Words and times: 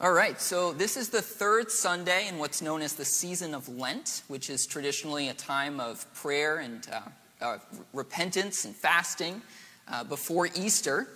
All 0.00 0.12
right, 0.12 0.40
so 0.40 0.72
this 0.72 0.96
is 0.96 1.08
the 1.08 1.20
third 1.20 1.72
Sunday 1.72 2.28
in 2.28 2.38
what's 2.38 2.62
known 2.62 2.82
as 2.82 2.92
the 2.92 3.04
season 3.04 3.52
of 3.52 3.68
Lent, 3.68 4.22
which 4.28 4.48
is 4.48 4.64
traditionally 4.64 5.28
a 5.28 5.34
time 5.34 5.80
of 5.80 6.06
prayer 6.14 6.58
and 6.58 6.88
uh, 6.92 7.00
uh, 7.44 7.58
repentance 7.92 8.64
and 8.64 8.76
fasting 8.76 9.42
uh, 9.88 10.04
before 10.04 10.50
Easter. 10.54 11.08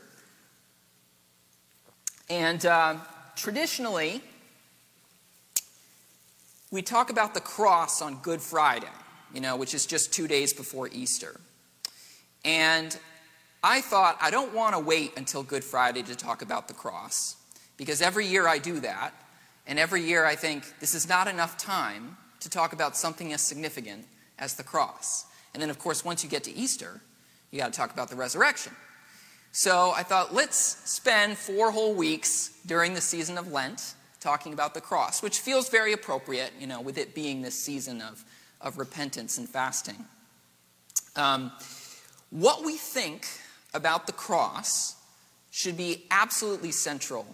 And 2.29 2.67
uh, 2.67 2.97
traditionally, 3.37 4.21
we 6.73 6.83
talk 6.83 7.09
about 7.09 7.35
the 7.35 7.41
cross 7.41 8.03
on 8.03 8.17
Good 8.17 8.41
Friday, 8.41 8.89
you 9.33 9.41
know, 9.41 9.55
which 9.55 9.75
is 9.75 9.87
just 9.87 10.13
two 10.13 10.27
days 10.27 10.53
before 10.53 10.89
Easter. 10.89 11.41
And 12.45 12.99
I 13.63 13.81
thought, 13.81 14.19
I 14.21 14.33
don't 14.33 14.53
want 14.53 14.75
to 14.75 14.81
wait 14.81 15.13
until 15.17 15.45
Good 15.45 15.63
Friday 15.63 16.03
to 16.03 16.17
talk 16.17 16.43
about 16.43 16.67
the 16.67 16.75
cross. 16.75 17.37
Because 17.83 18.01
every 18.01 18.29
year 18.29 18.47
I 18.47 18.59
do 18.59 18.79
that, 18.79 19.13
and 19.67 19.77
every 19.77 20.05
year 20.05 20.25
I 20.25 20.37
think 20.37 20.79
this 20.79 20.95
is 20.95 21.09
not 21.09 21.27
enough 21.27 21.59
time 21.59 22.17
to 22.39 22.49
talk 22.49 22.73
about 22.73 22.97
something 22.97 23.33
as 23.33 23.41
significant 23.41 24.07
as 24.39 24.55
the 24.55 24.63
cross. 24.63 25.27
And 25.53 25.61
then, 25.61 25.69
of 25.69 25.81
course, 25.81 26.05
once 26.05 26.23
you 26.23 26.31
get 26.31 26.45
to 26.45 26.53
Easter, 26.53 27.01
you 27.51 27.59
got 27.59 27.73
to 27.73 27.77
talk 27.77 27.93
about 27.93 28.09
the 28.09 28.15
resurrection. 28.15 28.73
So 29.51 29.93
I 29.97 30.05
thought, 30.05 30.33
let's 30.33 30.57
spend 30.89 31.37
four 31.37 31.73
whole 31.73 31.93
weeks 31.93 32.57
during 32.67 32.95
the 32.95 33.01
season 33.01 33.37
of 33.37 33.51
Lent 33.51 33.95
talking 34.21 34.53
about 34.53 34.75
the 34.75 34.81
cross, 34.81 35.21
which 35.21 35.41
feels 35.41 35.69
very 35.69 35.93
appropriate, 35.93 36.53
you 36.61 36.69
know, 36.69 36.81
with 36.81 36.99
it 36.99 37.17
being 37.17 37.43
this 37.43 37.61
season 37.61 38.01
of, 38.01 38.25
of 38.61 38.79
repentance 38.79 39.39
and 39.39 39.49
fasting. 39.49 40.05
Um, 41.17 41.51
what 42.31 42.65
we 42.65 42.77
think 42.77 43.27
about 43.75 44.07
the 44.07 44.13
cross 44.13 44.95
should 45.51 45.77
be 45.77 46.05
absolutely 46.13 46.71
central 46.71 47.27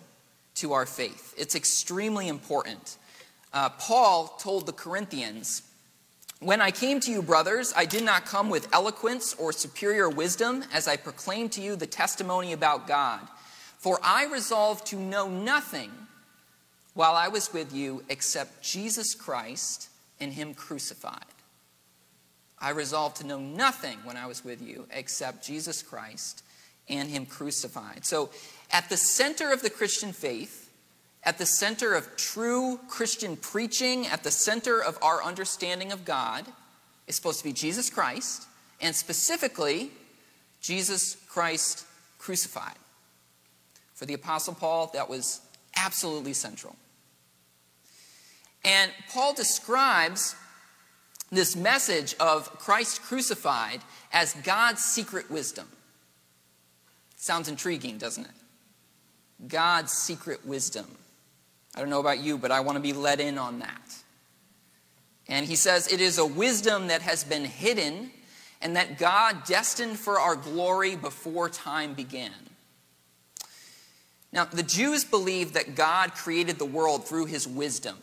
to 0.61 0.73
our 0.73 0.87
faith. 0.87 1.35
It's 1.37 1.55
extremely 1.55 2.29
important. 2.29 2.97
Uh, 3.53 3.71
Paul 3.71 4.29
told 4.39 4.67
the 4.67 4.73
Corinthians, 4.73 5.63
When 6.41 6.61
I 6.61 6.71
came 6.71 7.01
to 7.01 7.11
you, 7.11 7.23
brothers, 7.23 7.73
I 7.77 7.85
did 7.85 8.05
not 8.05 8.27
come 8.27 8.51
with 8.51 8.69
eloquence 8.73 9.35
or 9.35 9.53
superior 9.53 10.09
wisdom 10.09 10.65
as 10.73 10.89
I 10.89 10.97
proclaimed 10.97 11.53
to 11.53 11.61
you 11.61 11.77
the 11.77 11.87
testimony 11.87 12.53
about 12.53 12.87
God. 12.87 13.21
For 13.79 13.99
I 14.03 14.27
resolved 14.27 14.87
to 14.89 14.97
know 14.97 15.29
nothing 15.29 15.91
while 16.95 17.15
I 17.15 17.29
was 17.29 17.53
with 17.53 17.73
you 17.73 18.03
except 18.09 18.63
Jesus 18.63 19.15
Christ 19.15 19.89
and 20.19 20.33
Him 20.33 20.55
crucified. 20.55 21.23
I 22.61 22.71
resolved 22.71 23.19
to 23.19 23.27
know 23.27 23.39
nothing 23.39 23.99
when 24.03 24.17
I 24.17 24.27
was 24.27 24.45
with 24.45 24.61
you 24.61 24.89
except 24.91 25.47
Jesus 25.47 25.81
Christ 25.81 26.43
and 26.89 27.09
Him 27.09 27.27
crucified. 27.27 28.05
So 28.05 28.31
at 28.71 28.89
the 28.89 28.97
center 28.97 29.53
of 29.53 29.63
the 29.63 29.71
Christian 29.71 30.13
faith, 30.13 30.71
at 31.25 31.39
the 31.39 31.47
center 31.47 31.95
of 31.95 32.17
true 32.17 32.79
Christian 32.89 33.37
preaching, 33.37 34.07
at 34.07 34.23
the 34.23 34.31
center 34.31 34.83
of 34.83 34.99
our 35.03 35.23
understanding 35.23 35.93
of 35.93 36.05
God, 36.05 36.47
is 37.07 37.17
supposed 37.17 37.39
to 37.39 37.45
be 37.45 37.53
Jesus 37.53 37.91
Christ, 37.91 38.47
and 38.81 38.95
specifically, 38.95 39.91
Jesus 40.61 41.17
Christ 41.29 41.85
crucified. 42.19 42.77
For 43.95 44.07
the 44.07 44.15
Apostle 44.15 44.55
Paul, 44.55 44.91
that 44.95 45.09
was 45.09 45.41
absolutely 45.77 46.33
central. 46.33 46.77
And 48.65 48.93
Paul 49.11 49.35
describes 49.35 50.37
this 51.31 51.57
message 51.57 52.15
of 52.21 52.51
Christ 52.59 53.03
crucified 53.03 53.81
as 54.13 54.35
God's 54.45 54.83
secret 54.85 55.31
wisdom. 55.31 55.69
Sounds 57.19 57.49
intriguing, 57.49 57.99
doesn't 57.99 58.25
it? 58.25 59.49
God's 59.49 59.93
secret 59.93 60.47
wisdom. 60.47 60.87
I 61.75 61.81
don't 61.81 61.91
know 61.91 62.01
about 62.01 62.21
you, 62.21 62.39
but 62.39 62.51
I 62.51 62.61
want 62.61 62.77
to 62.77 62.83
be 62.83 62.93
let 62.93 63.21
in 63.21 63.37
on 63.37 63.59
that. 63.59 63.95
And 65.29 65.45
he 65.45 65.57
says 65.57 65.93
it 65.93 66.01
is 66.01 66.19
a 66.19 66.25
wisdom 66.25 66.87
that 66.89 67.03
has 67.03 67.25
been 67.25 67.45
hidden 67.45 68.11
and 68.63 68.77
that 68.77 68.99
God 68.99 69.45
destined 69.45 69.99
for 69.99 70.19
our 70.19 70.35
glory 70.37 70.97
before 70.97 71.49
time 71.49 71.95
began. 71.95 72.33
Now, 74.33 74.45
the 74.45 74.63
Jews 74.63 75.05
believed 75.05 75.55
that 75.55 75.75
God 75.75 76.15
created 76.15 76.59
the 76.59 76.65
world 76.65 77.07
through 77.07 77.27
his 77.27 77.47
wisdom. 77.47 77.97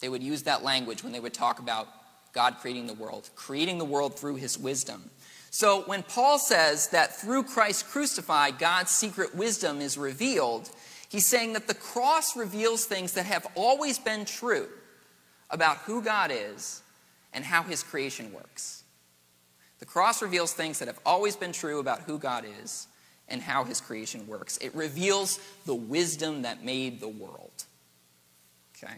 They 0.00 0.08
would 0.08 0.22
use 0.22 0.42
that 0.42 0.62
language 0.62 1.02
when 1.02 1.12
they 1.12 1.20
would 1.20 1.34
talk 1.34 1.58
about 1.58 1.88
God 2.32 2.56
creating 2.60 2.86
the 2.86 2.94
world, 2.94 3.28
creating 3.36 3.78
the 3.78 3.84
world 3.84 4.18
through 4.18 4.36
his 4.36 4.58
wisdom. 4.58 5.10
So 5.54 5.82
when 5.82 6.02
Paul 6.02 6.38
says 6.38 6.88
that 6.88 7.20
through 7.20 7.42
Christ 7.42 7.86
crucified, 7.86 8.58
God's 8.58 8.90
secret 8.90 9.34
wisdom 9.34 9.82
is 9.82 9.98
revealed, 9.98 10.70
he's 11.10 11.26
saying 11.26 11.52
that 11.52 11.68
the 11.68 11.74
cross 11.74 12.34
reveals 12.34 12.86
things 12.86 13.12
that 13.12 13.26
have 13.26 13.46
always 13.54 13.98
been 13.98 14.24
true 14.24 14.66
about 15.50 15.76
who 15.78 16.00
God 16.00 16.32
is 16.32 16.80
and 17.34 17.44
how 17.44 17.62
his 17.62 17.82
creation 17.82 18.32
works. 18.32 18.82
The 19.78 19.84
cross 19.84 20.22
reveals 20.22 20.54
things 20.54 20.78
that 20.78 20.88
have 20.88 21.00
always 21.04 21.36
been 21.36 21.52
true 21.52 21.80
about 21.80 22.00
who 22.00 22.18
God 22.18 22.46
is 22.62 22.86
and 23.28 23.42
how 23.42 23.62
his 23.64 23.78
creation 23.78 24.26
works. 24.26 24.56
It 24.56 24.74
reveals 24.74 25.38
the 25.66 25.74
wisdom 25.74 26.42
that 26.42 26.64
made 26.64 26.98
the 26.98 27.08
world. 27.08 27.64
Okay? 28.82 28.94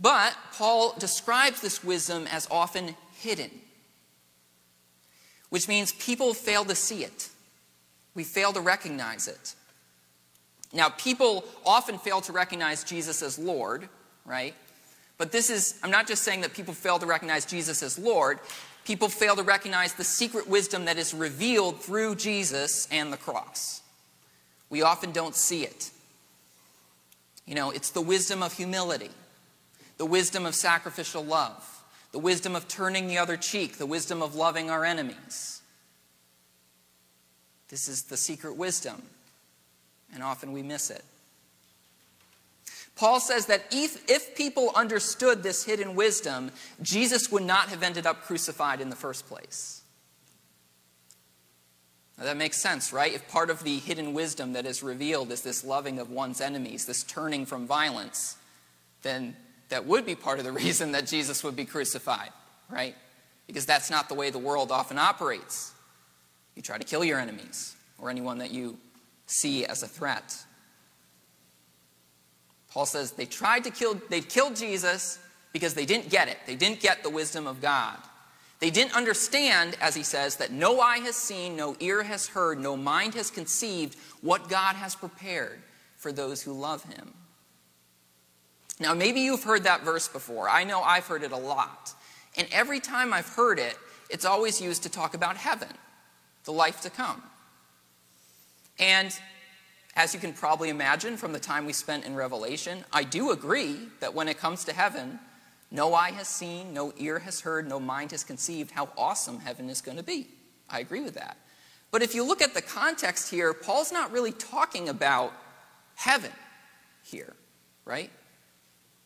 But 0.00 0.36
Paul 0.54 0.96
describes 0.98 1.60
this 1.60 1.84
wisdom 1.84 2.26
as 2.26 2.48
often 2.50 2.96
hidden 3.20 3.52
which 5.54 5.68
means 5.68 5.92
people 5.92 6.34
fail 6.34 6.64
to 6.64 6.74
see 6.74 7.04
it. 7.04 7.28
We 8.16 8.24
fail 8.24 8.52
to 8.54 8.60
recognize 8.60 9.28
it. 9.28 9.54
Now, 10.72 10.88
people 10.88 11.44
often 11.64 11.96
fail 11.96 12.20
to 12.22 12.32
recognize 12.32 12.82
Jesus 12.82 13.22
as 13.22 13.38
Lord, 13.38 13.88
right? 14.26 14.52
But 15.16 15.30
this 15.30 15.50
is, 15.50 15.78
I'm 15.80 15.92
not 15.92 16.08
just 16.08 16.24
saying 16.24 16.40
that 16.40 16.54
people 16.54 16.74
fail 16.74 16.98
to 16.98 17.06
recognize 17.06 17.46
Jesus 17.46 17.84
as 17.84 17.96
Lord, 18.00 18.40
people 18.84 19.08
fail 19.08 19.36
to 19.36 19.44
recognize 19.44 19.94
the 19.94 20.02
secret 20.02 20.48
wisdom 20.48 20.86
that 20.86 20.98
is 20.98 21.14
revealed 21.14 21.80
through 21.80 22.16
Jesus 22.16 22.88
and 22.90 23.12
the 23.12 23.16
cross. 23.16 23.80
We 24.70 24.82
often 24.82 25.12
don't 25.12 25.36
see 25.36 25.62
it. 25.62 25.92
You 27.46 27.54
know, 27.54 27.70
it's 27.70 27.90
the 27.90 28.00
wisdom 28.00 28.42
of 28.42 28.54
humility, 28.54 29.12
the 29.98 30.06
wisdom 30.06 30.46
of 30.46 30.56
sacrificial 30.56 31.24
love, 31.24 31.73
the 32.14 32.20
wisdom 32.20 32.54
of 32.54 32.68
turning 32.68 33.08
the 33.08 33.18
other 33.18 33.36
cheek, 33.36 33.76
the 33.76 33.86
wisdom 33.86 34.22
of 34.22 34.36
loving 34.36 34.70
our 34.70 34.84
enemies. 34.84 35.60
This 37.70 37.88
is 37.88 38.04
the 38.04 38.16
secret 38.16 38.54
wisdom, 38.54 39.02
and 40.14 40.22
often 40.22 40.52
we 40.52 40.62
miss 40.62 40.90
it. 40.90 41.02
Paul 42.94 43.18
says 43.18 43.46
that 43.46 43.64
if, 43.72 44.08
if 44.08 44.36
people 44.36 44.70
understood 44.76 45.42
this 45.42 45.64
hidden 45.64 45.96
wisdom, 45.96 46.52
Jesus 46.80 47.32
would 47.32 47.42
not 47.42 47.68
have 47.70 47.82
ended 47.82 48.06
up 48.06 48.22
crucified 48.22 48.80
in 48.80 48.90
the 48.90 48.96
first 48.96 49.26
place. 49.26 49.82
Now 52.16 52.26
that 52.26 52.36
makes 52.36 52.58
sense, 52.62 52.92
right? 52.92 53.12
If 53.12 53.26
part 53.26 53.50
of 53.50 53.64
the 53.64 53.78
hidden 53.80 54.14
wisdom 54.14 54.52
that 54.52 54.66
is 54.66 54.84
revealed 54.84 55.32
is 55.32 55.40
this 55.40 55.64
loving 55.64 55.98
of 55.98 56.12
one's 56.12 56.40
enemies, 56.40 56.86
this 56.86 57.02
turning 57.02 57.44
from 57.44 57.66
violence, 57.66 58.36
then 59.02 59.34
that 59.74 59.86
would 59.86 60.06
be 60.06 60.14
part 60.14 60.38
of 60.38 60.44
the 60.44 60.52
reason 60.64 60.92
that 60.92 61.04
Jesus 61.04 61.42
would 61.42 61.56
be 61.56 61.64
crucified, 61.64 62.30
right? 62.70 62.94
Because 63.48 63.66
that's 63.66 63.90
not 63.90 64.08
the 64.08 64.14
way 64.14 64.30
the 64.30 64.38
world 64.38 64.70
often 64.70 64.98
operates. 64.98 65.72
You 66.54 66.62
try 66.62 66.78
to 66.78 66.84
kill 66.84 67.02
your 67.02 67.18
enemies 67.18 67.74
or 67.98 68.08
anyone 68.08 68.38
that 68.38 68.52
you 68.52 68.78
see 69.26 69.66
as 69.66 69.82
a 69.82 69.88
threat. 69.88 70.36
Paul 72.70 72.86
says 72.86 73.10
they 73.10 73.26
tried 73.26 73.64
to 73.64 73.70
kill, 73.70 74.00
they 74.10 74.20
killed 74.20 74.54
Jesus 74.54 75.18
because 75.52 75.74
they 75.74 75.84
didn't 75.84 76.08
get 76.08 76.28
it. 76.28 76.38
They 76.46 76.54
didn't 76.54 76.78
get 76.78 77.02
the 77.02 77.10
wisdom 77.10 77.48
of 77.48 77.60
God. 77.60 77.98
They 78.60 78.70
didn't 78.70 78.94
understand, 78.94 79.76
as 79.80 79.96
he 79.96 80.04
says, 80.04 80.36
that 80.36 80.52
no 80.52 80.78
eye 80.78 80.98
has 80.98 81.16
seen, 81.16 81.56
no 81.56 81.74
ear 81.80 82.04
has 82.04 82.28
heard, 82.28 82.60
no 82.60 82.76
mind 82.76 83.14
has 83.14 83.28
conceived 83.28 83.98
what 84.20 84.48
God 84.48 84.76
has 84.76 84.94
prepared 84.94 85.58
for 85.96 86.12
those 86.12 86.42
who 86.42 86.52
love 86.52 86.84
him. 86.84 87.12
Now, 88.84 88.92
maybe 88.92 89.20
you've 89.20 89.44
heard 89.44 89.64
that 89.64 89.82
verse 89.82 90.08
before. 90.08 90.46
I 90.46 90.62
know 90.64 90.82
I've 90.82 91.06
heard 91.06 91.22
it 91.22 91.32
a 91.32 91.38
lot. 91.38 91.94
And 92.36 92.46
every 92.52 92.80
time 92.80 93.14
I've 93.14 93.30
heard 93.30 93.58
it, 93.58 93.78
it's 94.10 94.26
always 94.26 94.60
used 94.60 94.82
to 94.82 94.90
talk 94.90 95.14
about 95.14 95.38
heaven, 95.38 95.70
the 96.44 96.52
life 96.52 96.82
to 96.82 96.90
come. 96.90 97.22
And 98.78 99.18
as 99.96 100.12
you 100.12 100.20
can 100.20 100.34
probably 100.34 100.68
imagine 100.68 101.16
from 101.16 101.32
the 101.32 101.40
time 101.40 101.64
we 101.64 101.72
spent 101.72 102.04
in 102.04 102.14
Revelation, 102.14 102.84
I 102.92 103.04
do 103.04 103.30
agree 103.30 103.78
that 104.00 104.12
when 104.12 104.28
it 104.28 104.36
comes 104.36 104.64
to 104.64 104.74
heaven, 104.74 105.18
no 105.70 105.94
eye 105.94 106.10
has 106.10 106.28
seen, 106.28 106.74
no 106.74 106.92
ear 106.98 107.20
has 107.20 107.40
heard, 107.40 107.66
no 107.66 107.80
mind 107.80 108.10
has 108.10 108.22
conceived 108.22 108.70
how 108.70 108.90
awesome 108.98 109.40
heaven 109.40 109.70
is 109.70 109.80
going 109.80 109.96
to 109.96 110.04
be. 110.04 110.26
I 110.68 110.80
agree 110.80 111.00
with 111.00 111.14
that. 111.14 111.38
But 111.90 112.02
if 112.02 112.14
you 112.14 112.22
look 112.22 112.42
at 112.42 112.52
the 112.52 112.60
context 112.60 113.30
here, 113.30 113.54
Paul's 113.54 113.92
not 113.92 114.12
really 114.12 114.32
talking 114.32 114.90
about 114.90 115.32
heaven 115.94 116.32
here, 117.02 117.32
right? 117.86 118.10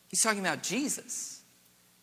He's 0.09 0.21
talking 0.21 0.41
about 0.41 0.63
Jesus. 0.63 1.41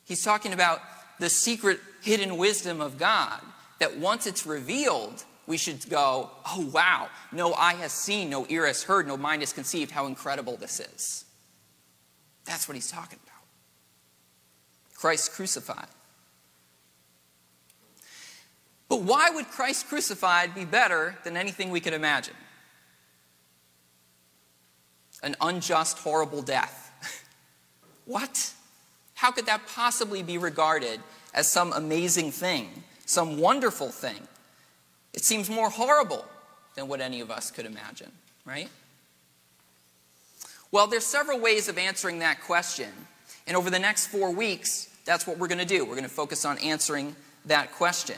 He's 0.04 0.22
talking 0.22 0.52
about 0.52 0.80
the 1.18 1.28
secret 1.28 1.80
hidden 2.02 2.36
wisdom 2.36 2.80
of 2.80 2.98
God 2.98 3.40
that 3.80 3.96
once 3.98 4.26
it's 4.26 4.46
revealed, 4.46 5.24
we 5.46 5.56
should 5.56 5.88
go, 5.90 6.30
oh, 6.46 6.70
wow, 6.72 7.08
no 7.32 7.52
eye 7.54 7.74
has 7.74 7.92
seen, 7.92 8.30
no 8.30 8.46
ear 8.48 8.66
has 8.66 8.82
heard, 8.82 9.06
no 9.06 9.16
mind 9.16 9.42
has 9.42 9.52
conceived 9.52 9.90
how 9.90 10.06
incredible 10.06 10.56
this 10.56 10.80
is. 10.80 11.24
That's 12.44 12.68
what 12.68 12.74
he's 12.74 12.90
talking 12.90 13.18
about. 13.22 13.42
Christ 14.96 15.32
crucified. 15.32 15.86
But 18.88 19.02
why 19.02 19.30
would 19.30 19.48
Christ 19.48 19.88
crucified 19.88 20.54
be 20.54 20.64
better 20.64 21.16
than 21.24 21.36
anything 21.36 21.70
we 21.70 21.80
could 21.80 21.92
imagine? 21.92 22.34
An 25.22 25.34
unjust, 25.40 25.98
horrible 25.98 26.42
death. 26.42 26.85
What? 28.06 28.52
How 29.14 29.30
could 29.30 29.46
that 29.46 29.66
possibly 29.66 30.22
be 30.22 30.38
regarded 30.38 31.00
as 31.34 31.50
some 31.50 31.72
amazing 31.72 32.30
thing, 32.30 32.82
some 33.04 33.38
wonderful 33.38 33.88
thing? 33.88 34.26
It 35.12 35.24
seems 35.24 35.50
more 35.50 35.70
horrible 35.70 36.24
than 36.74 36.88
what 36.88 37.00
any 37.00 37.20
of 37.20 37.30
us 37.30 37.50
could 37.50 37.66
imagine, 37.66 38.12
right? 38.44 38.68
Well, 40.70 40.86
there's 40.86 41.06
several 41.06 41.40
ways 41.40 41.68
of 41.68 41.78
answering 41.78 42.18
that 42.20 42.42
question. 42.42 42.90
And 43.46 43.56
over 43.56 43.70
the 43.70 43.78
next 43.78 44.08
four 44.08 44.30
weeks, 44.30 44.88
that's 45.04 45.26
what 45.26 45.38
we're 45.38 45.48
going 45.48 45.58
to 45.58 45.64
do. 45.64 45.84
We're 45.84 45.94
going 45.94 46.02
to 46.02 46.08
focus 46.08 46.44
on 46.44 46.58
answering 46.58 47.16
that 47.46 47.72
question. 47.72 48.16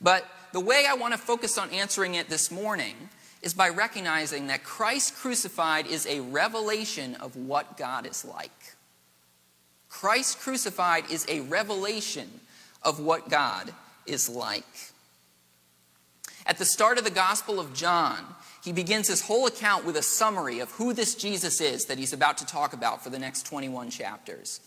But 0.00 0.26
the 0.52 0.60
way 0.60 0.86
I 0.88 0.94
want 0.94 1.12
to 1.14 1.18
focus 1.18 1.58
on 1.58 1.70
answering 1.70 2.14
it 2.14 2.28
this 2.28 2.50
morning 2.50 2.96
is 3.42 3.54
by 3.54 3.68
recognizing 3.68 4.48
that 4.48 4.64
Christ 4.64 5.14
crucified 5.16 5.86
is 5.86 6.06
a 6.06 6.20
revelation 6.20 7.14
of 7.16 7.36
what 7.36 7.76
God 7.76 8.06
is 8.06 8.24
like. 8.24 8.74
Christ 9.90 10.40
crucified 10.40 11.10
is 11.10 11.26
a 11.28 11.40
revelation 11.40 12.40
of 12.82 13.00
what 13.00 13.28
God 13.28 13.74
is 14.06 14.28
like. 14.28 14.64
At 16.46 16.56
the 16.56 16.64
start 16.64 16.96
of 16.96 17.04
the 17.04 17.10
Gospel 17.10 17.60
of 17.60 17.74
John, 17.74 18.18
he 18.64 18.72
begins 18.72 19.08
his 19.08 19.22
whole 19.22 19.46
account 19.46 19.84
with 19.84 19.96
a 19.96 20.02
summary 20.02 20.60
of 20.60 20.70
who 20.72 20.92
this 20.92 21.14
Jesus 21.14 21.60
is 21.60 21.86
that 21.86 21.98
he's 21.98 22.12
about 22.12 22.38
to 22.38 22.46
talk 22.46 22.72
about 22.72 23.02
for 23.02 23.10
the 23.10 23.18
next 23.18 23.46
21 23.46 23.90
chapters. 23.90 24.60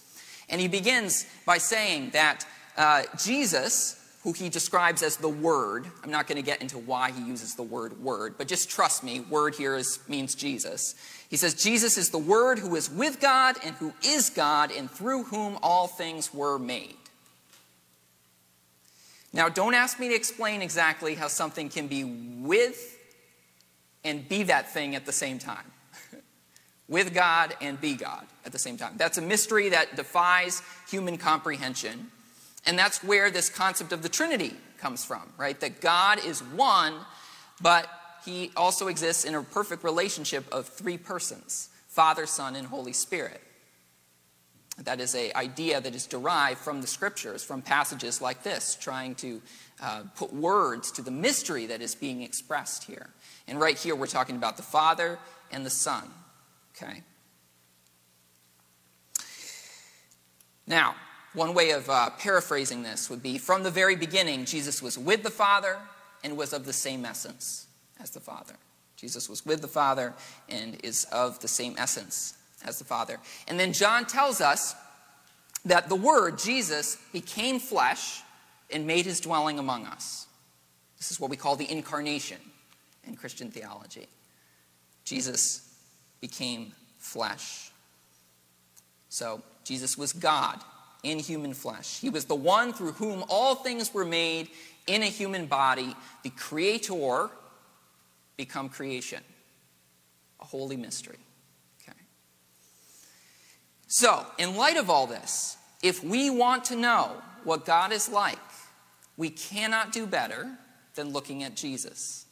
And 0.49 0.59
he 0.59 0.67
begins 0.67 1.25
by 1.45 1.57
saying 1.57 2.11
that 2.11 2.45
uh, 2.77 3.03
Jesus, 3.17 3.99
who 4.23 4.31
he 4.31 4.49
describes 4.49 5.03
as 5.03 5.17
the 5.17 5.29
Word, 5.29 5.85
I'm 6.03 6.11
not 6.11 6.27
going 6.27 6.37
to 6.37 6.41
get 6.41 6.61
into 6.61 6.77
why 6.77 7.11
he 7.11 7.21
uses 7.23 7.55
the 7.55 7.63
word 7.63 8.01
Word, 8.01 8.35
but 8.37 8.47
just 8.47 8.69
trust 8.69 9.03
me, 9.03 9.19
Word 9.19 9.55
here 9.55 9.75
is, 9.75 9.99
means 10.07 10.33
Jesus. 10.33 10.95
He 11.29 11.35
says, 11.35 11.53
Jesus 11.53 11.97
is 11.97 12.09
the 12.09 12.17
Word 12.17 12.59
who 12.59 12.75
is 12.75 12.89
with 12.89 13.19
God 13.19 13.57
and 13.65 13.75
who 13.75 13.93
is 14.03 14.29
God 14.29 14.71
and 14.71 14.89
through 14.89 15.23
whom 15.23 15.57
all 15.61 15.87
things 15.87 16.33
were 16.33 16.57
made. 16.57 16.95
Now, 19.33 19.49
don't 19.49 19.73
ask 19.73 19.99
me 19.99 20.09
to 20.09 20.15
explain 20.15 20.61
exactly 20.61 21.15
how 21.15 21.27
something 21.27 21.67
can 21.67 21.87
be 21.87 22.03
with 22.03 22.97
and 24.05 24.27
be 24.29 24.43
that 24.43 24.71
thing 24.71 24.95
at 24.95 25.05
the 25.05 25.11
same 25.11 25.39
time. 25.39 25.71
with 26.87 27.13
God 27.13 27.55
and 27.59 27.81
be 27.81 27.95
God 27.95 28.25
at 28.45 28.51
the 28.51 28.59
same 28.59 28.77
time. 28.77 28.93
That's 28.97 29.17
a 29.17 29.21
mystery 29.21 29.69
that 29.69 29.95
defies 29.95 30.61
human 30.89 31.17
comprehension. 31.17 32.11
And 32.65 32.79
that's 32.79 33.03
where 33.03 33.29
this 33.29 33.49
concept 33.49 33.91
of 33.91 34.01
the 34.01 34.09
Trinity 34.09 34.53
comes 34.77 35.03
from, 35.03 35.23
right? 35.37 35.59
That 35.59 35.81
God 35.81 36.23
is 36.23 36.41
one, 36.41 36.93
but 37.61 37.87
he 38.25 38.51
also 38.55 38.87
exists 38.87 39.25
in 39.25 39.35
a 39.35 39.43
perfect 39.43 39.83
relationship 39.83 40.45
of 40.51 40.67
three 40.67 40.97
persons 40.97 41.69
Father, 41.87 42.25
Son, 42.25 42.55
and 42.55 42.65
Holy 42.67 42.93
Spirit. 42.93 43.39
That 44.79 44.99
is 44.99 45.13
an 45.13 45.31
idea 45.35 45.79
that 45.79 45.93
is 45.93 46.07
derived 46.07 46.59
from 46.59 46.81
the 46.81 46.87
scriptures, 46.87 47.43
from 47.43 47.61
passages 47.61 48.19
like 48.19 48.41
this, 48.41 48.75
trying 48.75 49.13
to 49.15 49.41
uh, 49.79 50.03
put 50.15 50.33
words 50.33 50.91
to 50.93 51.03
the 51.03 51.11
mystery 51.11 51.67
that 51.67 51.81
is 51.81 51.93
being 51.93 52.23
expressed 52.23 52.85
here. 52.85 53.09
And 53.47 53.59
right 53.59 53.77
here, 53.77 53.95
we're 53.95 54.07
talking 54.07 54.35
about 54.35 54.57
the 54.57 54.63
Father 54.63 55.19
and 55.51 55.63
the 55.63 55.69
Son. 55.69 56.09
Okay? 56.75 57.03
Now, 60.65 60.95
one 61.33 61.53
way 61.53 61.71
of 61.71 61.89
uh, 61.89 62.11
paraphrasing 62.11 62.83
this 62.83 63.09
would 63.09 63.23
be 63.23 63.37
from 63.37 63.63
the 63.63 63.71
very 63.71 63.95
beginning, 63.95 64.45
Jesus 64.45 64.81
was 64.81 64.97
with 64.97 65.23
the 65.23 65.31
Father 65.31 65.77
and 66.23 66.37
was 66.37 66.53
of 66.53 66.65
the 66.65 66.73
same 66.73 67.05
essence 67.05 67.67
as 67.99 68.11
the 68.11 68.19
Father. 68.19 68.53
Jesus 68.95 69.29
was 69.29 69.45
with 69.45 69.61
the 69.61 69.67
Father 69.67 70.13
and 70.47 70.77
is 70.83 71.05
of 71.05 71.39
the 71.39 71.47
same 71.47 71.75
essence 71.77 72.35
as 72.63 72.79
the 72.79 72.85
Father. 72.85 73.19
And 73.47 73.59
then 73.59 73.73
John 73.73 74.05
tells 74.05 74.41
us 74.41 74.75
that 75.65 75.89
the 75.89 75.95
Word, 75.95 76.37
Jesus, 76.37 76.97
became 77.11 77.59
flesh 77.59 78.21
and 78.71 78.87
made 78.87 79.05
his 79.05 79.19
dwelling 79.19 79.59
among 79.59 79.85
us. 79.85 80.27
This 80.97 81.11
is 81.11 81.19
what 81.19 81.29
we 81.29 81.37
call 81.37 81.55
the 81.55 81.69
incarnation 81.69 82.37
in 83.05 83.15
Christian 83.15 83.51
theology. 83.51 84.07
Jesus 85.03 85.69
became 86.21 86.71
flesh. 86.99 87.71
So, 89.09 89.41
Jesus 89.65 89.97
was 89.97 90.13
God 90.13 90.61
in 91.03 91.19
human 91.19 91.53
flesh. 91.53 91.99
He 91.99 92.09
was 92.09 92.25
the 92.25 92.35
one 92.35 92.73
through 92.73 92.93
whom 92.93 93.23
all 93.29 93.55
things 93.55 93.93
were 93.93 94.05
made 94.05 94.49
in 94.87 95.03
a 95.03 95.07
human 95.07 95.45
body, 95.45 95.95
the 96.23 96.29
creator 96.29 97.29
become 98.37 98.69
creation. 98.69 99.21
A 100.41 100.45
holy 100.45 100.75
mystery. 100.75 101.19
Okay. 101.81 101.97
So, 103.87 104.25
in 104.37 104.55
light 104.55 104.77
of 104.77 104.89
all 104.89 105.07
this, 105.07 105.57
if 105.81 106.03
we 106.03 106.29
want 106.29 106.65
to 106.65 106.75
know 106.75 107.11
what 107.43 107.65
God 107.65 107.91
is 107.91 108.09
like, 108.09 108.39
we 109.15 109.29
cannot 109.29 109.91
do 109.91 110.05
better 110.05 110.49
than 110.95 111.09
looking 111.09 111.43
at 111.43 111.55
Jesus. 111.55 112.25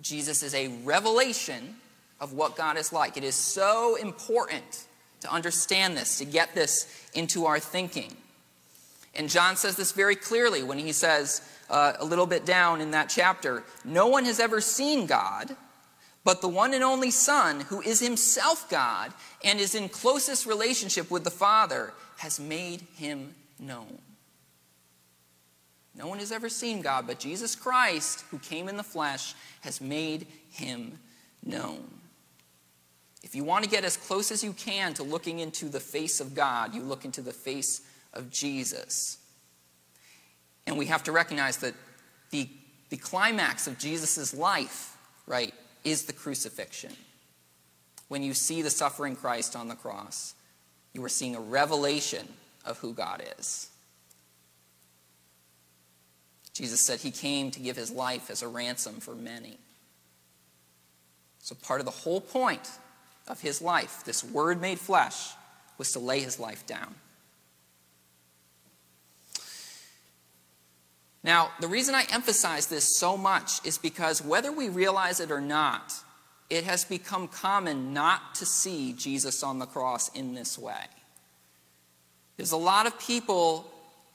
Jesus 0.00 0.42
is 0.42 0.54
a 0.54 0.68
revelation 0.84 1.76
of 2.20 2.32
what 2.32 2.56
God 2.56 2.76
is 2.76 2.92
like. 2.92 3.16
It 3.16 3.24
is 3.24 3.34
so 3.34 3.96
important 3.96 4.86
to 5.24 5.32
understand 5.32 5.96
this, 5.96 6.18
to 6.18 6.24
get 6.24 6.54
this 6.54 7.08
into 7.14 7.46
our 7.46 7.58
thinking. 7.58 8.14
And 9.14 9.28
John 9.28 9.56
says 9.56 9.74
this 9.74 9.92
very 9.92 10.16
clearly 10.16 10.62
when 10.62 10.78
he 10.78 10.92
says, 10.92 11.40
uh, 11.70 11.94
a 11.98 12.04
little 12.04 12.26
bit 12.26 12.44
down 12.44 12.80
in 12.82 12.90
that 12.90 13.08
chapter, 13.08 13.64
no 13.84 14.06
one 14.06 14.26
has 14.26 14.38
ever 14.38 14.60
seen 14.60 15.06
God, 15.06 15.56
but 16.24 16.42
the 16.42 16.48
one 16.48 16.74
and 16.74 16.84
only 16.84 17.10
Son, 17.10 17.60
who 17.60 17.80
is 17.80 18.00
himself 18.00 18.68
God 18.68 19.12
and 19.42 19.58
is 19.58 19.74
in 19.74 19.88
closest 19.88 20.46
relationship 20.46 21.10
with 21.10 21.24
the 21.24 21.30
Father, 21.30 21.94
has 22.18 22.38
made 22.38 22.82
him 22.96 23.34
known. 23.58 23.98
No 25.96 26.06
one 26.06 26.18
has 26.18 26.32
ever 26.32 26.50
seen 26.50 26.82
God, 26.82 27.06
but 27.06 27.18
Jesus 27.18 27.54
Christ, 27.54 28.24
who 28.30 28.38
came 28.38 28.68
in 28.68 28.76
the 28.76 28.82
flesh, 28.82 29.34
has 29.62 29.80
made 29.80 30.26
him 30.50 30.98
known. 31.42 31.93
If 33.24 33.34
you 33.34 33.42
want 33.42 33.64
to 33.64 33.70
get 33.70 33.84
as 33.84 33.96
close 33.96 34.30
as 34.30 34.44
you 34.44 34.52
can 34.52 34.92
to 34.94 35.02
looking 35.02 35.38
into 35.38 35.70
the 35.70 35.80
face 35.80 36.20
of 36.20 36.34
God, 36.34 36.74
you 36.74 36.82
look 36.82 37.06
into 37.06 37.22
the 37.22 37.32
face 37.32 37.80
of 38.12 38.30
Jesus. 38.30 39.16
And 40.66 40.76
we 40.76 40.86
have 40.86 41.02
to 41.04 41.12
recognize 41.12 41.56
that 41.56 41.74
the, 42.30 42.46
the 42.90 42.98
climax 42.98 43.66
of 43.66 43.78
Jesus' 43.78 44.34
life, 44.34 44.98
right, 45.26 45.54
is 45.84 46.04
the 46.04 46.12
crucifixion. 46.12 46.92
When 48.08 48.22
you 48.22 48.34
see 48.34 48.60
the 48.60 48.68
suffering 48.68 49.16
Christ 49.16 49.56
on 49.56 49.68
the 49.68 49.74
cross, 49.74 50.34
you 50.92 51.02
are 51.02 51.08
seeing 51.08 51.34
a 51.34 51.40
revelation 51.40 52.28
of 52.66 52.78
who 52.78 52.92
God 52.92 53.22
is. 53.38 53.70
Jesus 56.52 56.80
said 56.80 57.00
he 57.00 57.10
came 57.10 57.50
to 57.52 57.58
give 57.58 57.76
his 57.76 57.90
life 57.90 58.28
as 58.28 58.42
a 58.42 58.48
ransom 58.48 59.00
for 59.00 59.14
many. 59.14 59.56
So, 61.38 61.54
part 61.54 61.80
of 61.80 61.86
the 61.86 61.90
whole 61.90 62.20
point 62.20 62.70
of 63.28 63.40
his 63.40 63.62
life, 63.62 64.02
this 64.04 64.22
word 64.22 64.60
made 64.60 64.78
flesh, 64.78 65.30
was 65.78 65.92
to 65.92 65.98
lay 65.98 66.20
his 66.20 66.38
life 66.38 66.66
down. 66.66 66.94
Now, 71.22 71.50
the 71.58 71.68
reason 71.68 71.94
I 71.94 72.04
emphasize 72.12 72.66
this 72.66 72.98
so 72.98 73.16
much 73.16 73.64
is 73.64 73.78
because 73.78 74.22
whether 74.22 74.52
we 74.52 74.68
realize 74.68 75.20
it 75.20 75.30
or 75.30 75.40
not, 75.40 75.94
it 76.50 76.64
has 76.64 76.84
become 76.84 77.28
common 77.28 77.94
not 77.94 78.34
to 78.36 78.46
see 78.46 78.92
Jesus 78.92 79.42
on 79.42 79.58
the 79.58 79.66
cross 79.66 80.08
in 80.14 80.34
this 80.34 80.58
way. 80.58 80.84
There's 82.36 82.52
a 82.52 82.58
lot 82.58 82.86
of 82.86 82.98
people 82.98 83.70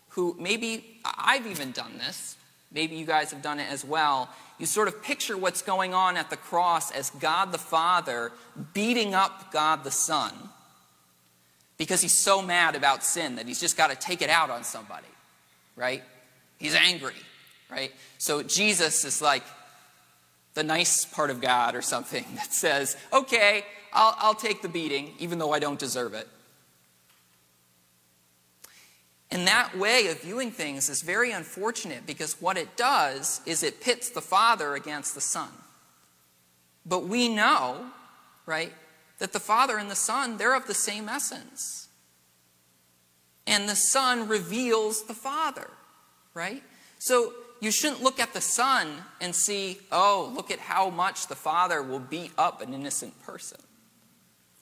who 0.09 0.35
maybe 0.39 0.99
I've 1.03 1.47
even 1.47 1.71
done 1.71 1.97
this, 1.97 2.37
maybe 2.71 2.95
you 2.95 3.05
guys 3.05 3.31
have 3.31 3.41
done 3.41 3.59
it 3.59 3.69
as 3.69 3.83
well. 3.83 4.29
You 4.57 4.65
sort 4.65 4.87
of 4.87 5.01
picture 5.01 5.37
what's 5.37 5.61
going 5.61 5.93
on 5.93 6.17
at 6.17 6.29
the 6.29 6.37
cross 6.37 6.91
as 6.91 7.09
God 7.11 7.51
the 7.51 7.57
Father 7.57 8.31
beating 8.73 9.13
up 9.13 9.51
God 9.51 9.83
the 9.83 9.91
Son 9.91 10.33
because 11.77 12.01
he's 12.01 12.13
so 12.13 12.41
mad 12.41 12.75
about 12.75 13.03
sin 13.03 13.37
that 13.37 13.47
he's 13.47 13.59
just 13.59 13.77
got 13.77 13.89
to 13.89 13.95
take 13.95 14.21
it 14.21 14.29
out 14.29 14.49
on 14.49 14.63
somebody, 14.63 15.07
right? 15.75 16.03
He's 16.57 16.75
angry, 16.75 17.15
right? 17.71 17.91
So 18.17 18.43
Jesus 18.43 19.05
is 19.05 19.21
like 19.21 19.43
the 20.55 20.63
nice 20.63 21.05
part 21.05 21.29
of 21.29 21.39
God 21.39 21.73
or 21.73 21.81
something 21.81 22.25
that 22.35 22.53
says, 22.53 22.97
okay, 23.13 23.63
I'll, 23.93 24.13
I'll 24.17 24.35
take 24.35 24.61
the 24.61 24.69
beating, 24.69 25.13
even 25.19 25.39
though 25.39 25.53
I 25.53 25.59
don't 25.59 25.79
deserve 25.79 26.13
it. 26.13 26.27
And 29.31 29.45
that 29.47 29.77
way 29.77 30.07
of 30.07 30.21
viewing 30.21 30.51
things 30.51 30.89
is 30.89 31.01
very 31.01 31.31
unfortunate 31.31 32.07
because 32.07 32.41
what 32.41 32.57
it 32.57 32.75
does 32.75 33.41
is 33.45 33.61
it 33.61 33.81
pits 33.81 34.09
the 34.09 34.21
Father 34.21 34.75
against 34.75 35.13
the 35.13 35.21
Son. 35.21 35.49
But 36.85 37.05
we 37.05 37.29
know, 37.29 37.85
right, 38.45 38.73
that 39.19 39.33
the 39.33 39.39
Father 39.39 39.77
and 39.77 39.91
the 39.91 39.95
Son, 39.95 40.37
they're 40.37 40.55
of 40.55 40.65
the 40.65 40.73
same 40.73 41.07
essence. 41.07 41.89
And 43.45 43.69
the 43.69 43.75
Son 43.75 44.27
reveals 44.27 45.03
the 45.03 45.13
Father, 45.13 45.69
right? 46.33 46.63
So 46.97 47.33
you 47.61 47.71
shouldn't 47.71 48.01
look 48.01 48.19
at 48.19 48.33
the 48.33 48.41
Son 48.41 48.87
and 49.21 49.35
see, 49.35 49.79
oh, 49.91 50.31
look 50.35 50.49
at 50.49 50.59
how 50.59 50.89
much 50.89 51.27
the 51.27 51.35
Father 51.35 51.83
will 51.83 51.99
beat 51.99 52.31
up 52.37 52.61
an 52.61 52.73
innocent 52.73 53.21
person. 53.21 53.59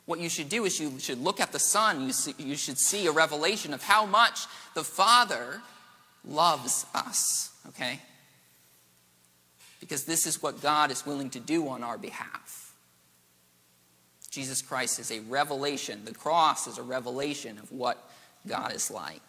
What 0.07 0.19
you 0.19 0.29
should 0.29 0.47
do 0.47 0.63
is 0.63 0.79
you 0.79 0.97
should 0.99 1.21
look 1.21 1.41
at 1.41 1.51
the 1.51 1.59
Son. 1.59 2.01
You, 2.07 2.13
see, 2.13 2.33
you 2.37 2.55
should 2.55 2.77
see 2.77 3.07
a 3.07 3.11
revelation 3.11 3.73
of 3.73 3.83
how 3.83 4.05
much 4.05 4.45
the 4.73 4.83
Father 4.83 5.61
loves 6.25 6.85
us, 6.95 7.51
okay? 7.67 7.99
Because 9.81 10.05
this 10.05 10.25
is 10.25 10.41
what 10.41 10.61
God 10.61 10.91
is 10.91 11.05
willing 11.05 11.29
to 11.31 11.41
do 11.41 11.67
on 11.67 11.83
our 11.83 11.97
behalf. 11.97 12.73
Jesus 14.31 14.61
Christ 14.61 14.97
is 14.97 15.11
a 15.11 15.19
revelation. 15.19 16.05
The 16.05 16.13
cross 16.13 16.67
is 16.67 16.77
a 16.77 16.83
revelation 16.83 17.57
of 17.57 17.69
what 17.73 18.09
God 18.47 18.73
is 18.73 18.89
like. 18.89 19.21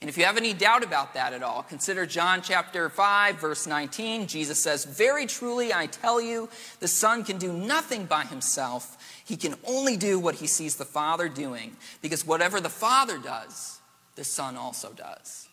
And 0.00 0.08
if 0.08 0.16
you 0.16 0.24
have 0.24 0.38
any 0.38 0.54
doubt 0.54 0.82
about 0.82 1.12
that 1.14 1.34
at 1.34 1.42
all, 1.42 1.62
consider 1.62 2.06
John 2.06 2.40
chapter 2.40 2.88
5, 2.88 3.36
verse 3.36 3.66
19. 3.66 4.26
Jesus 4.26 4.58
says, 4.58 4.86
Very 4.86 5.26
truly 5.26 5.74
I 5.74 5.86
tell 5.86 6.20
you, 6.22 6.48
the 6.80 6.88
Son 6.88 7.22
can 7.22 7.36
do 7.36 7.52
nothing 7.52 8.06
by 8.06 8.24
himself. 8.24 8.96
He 9.24 9.36
can 9.36 9.56
only 9.66 9.98
do 9.98 10.18
what 10.18 10.36
he 10.36 10.46
sees 10.46 10.76
the 10.76 10.86
Father 10.86 11.28
doing, 11.28 11.76
because 12.00 12.26
whatever 12.26 12.60
the 12.60 12.70
Father 12.70 13.18
does, 13.18 13.78
the 14.14 14.24
Son 14.24 14.56
also 14.56 14.90
does. 14.92 15.48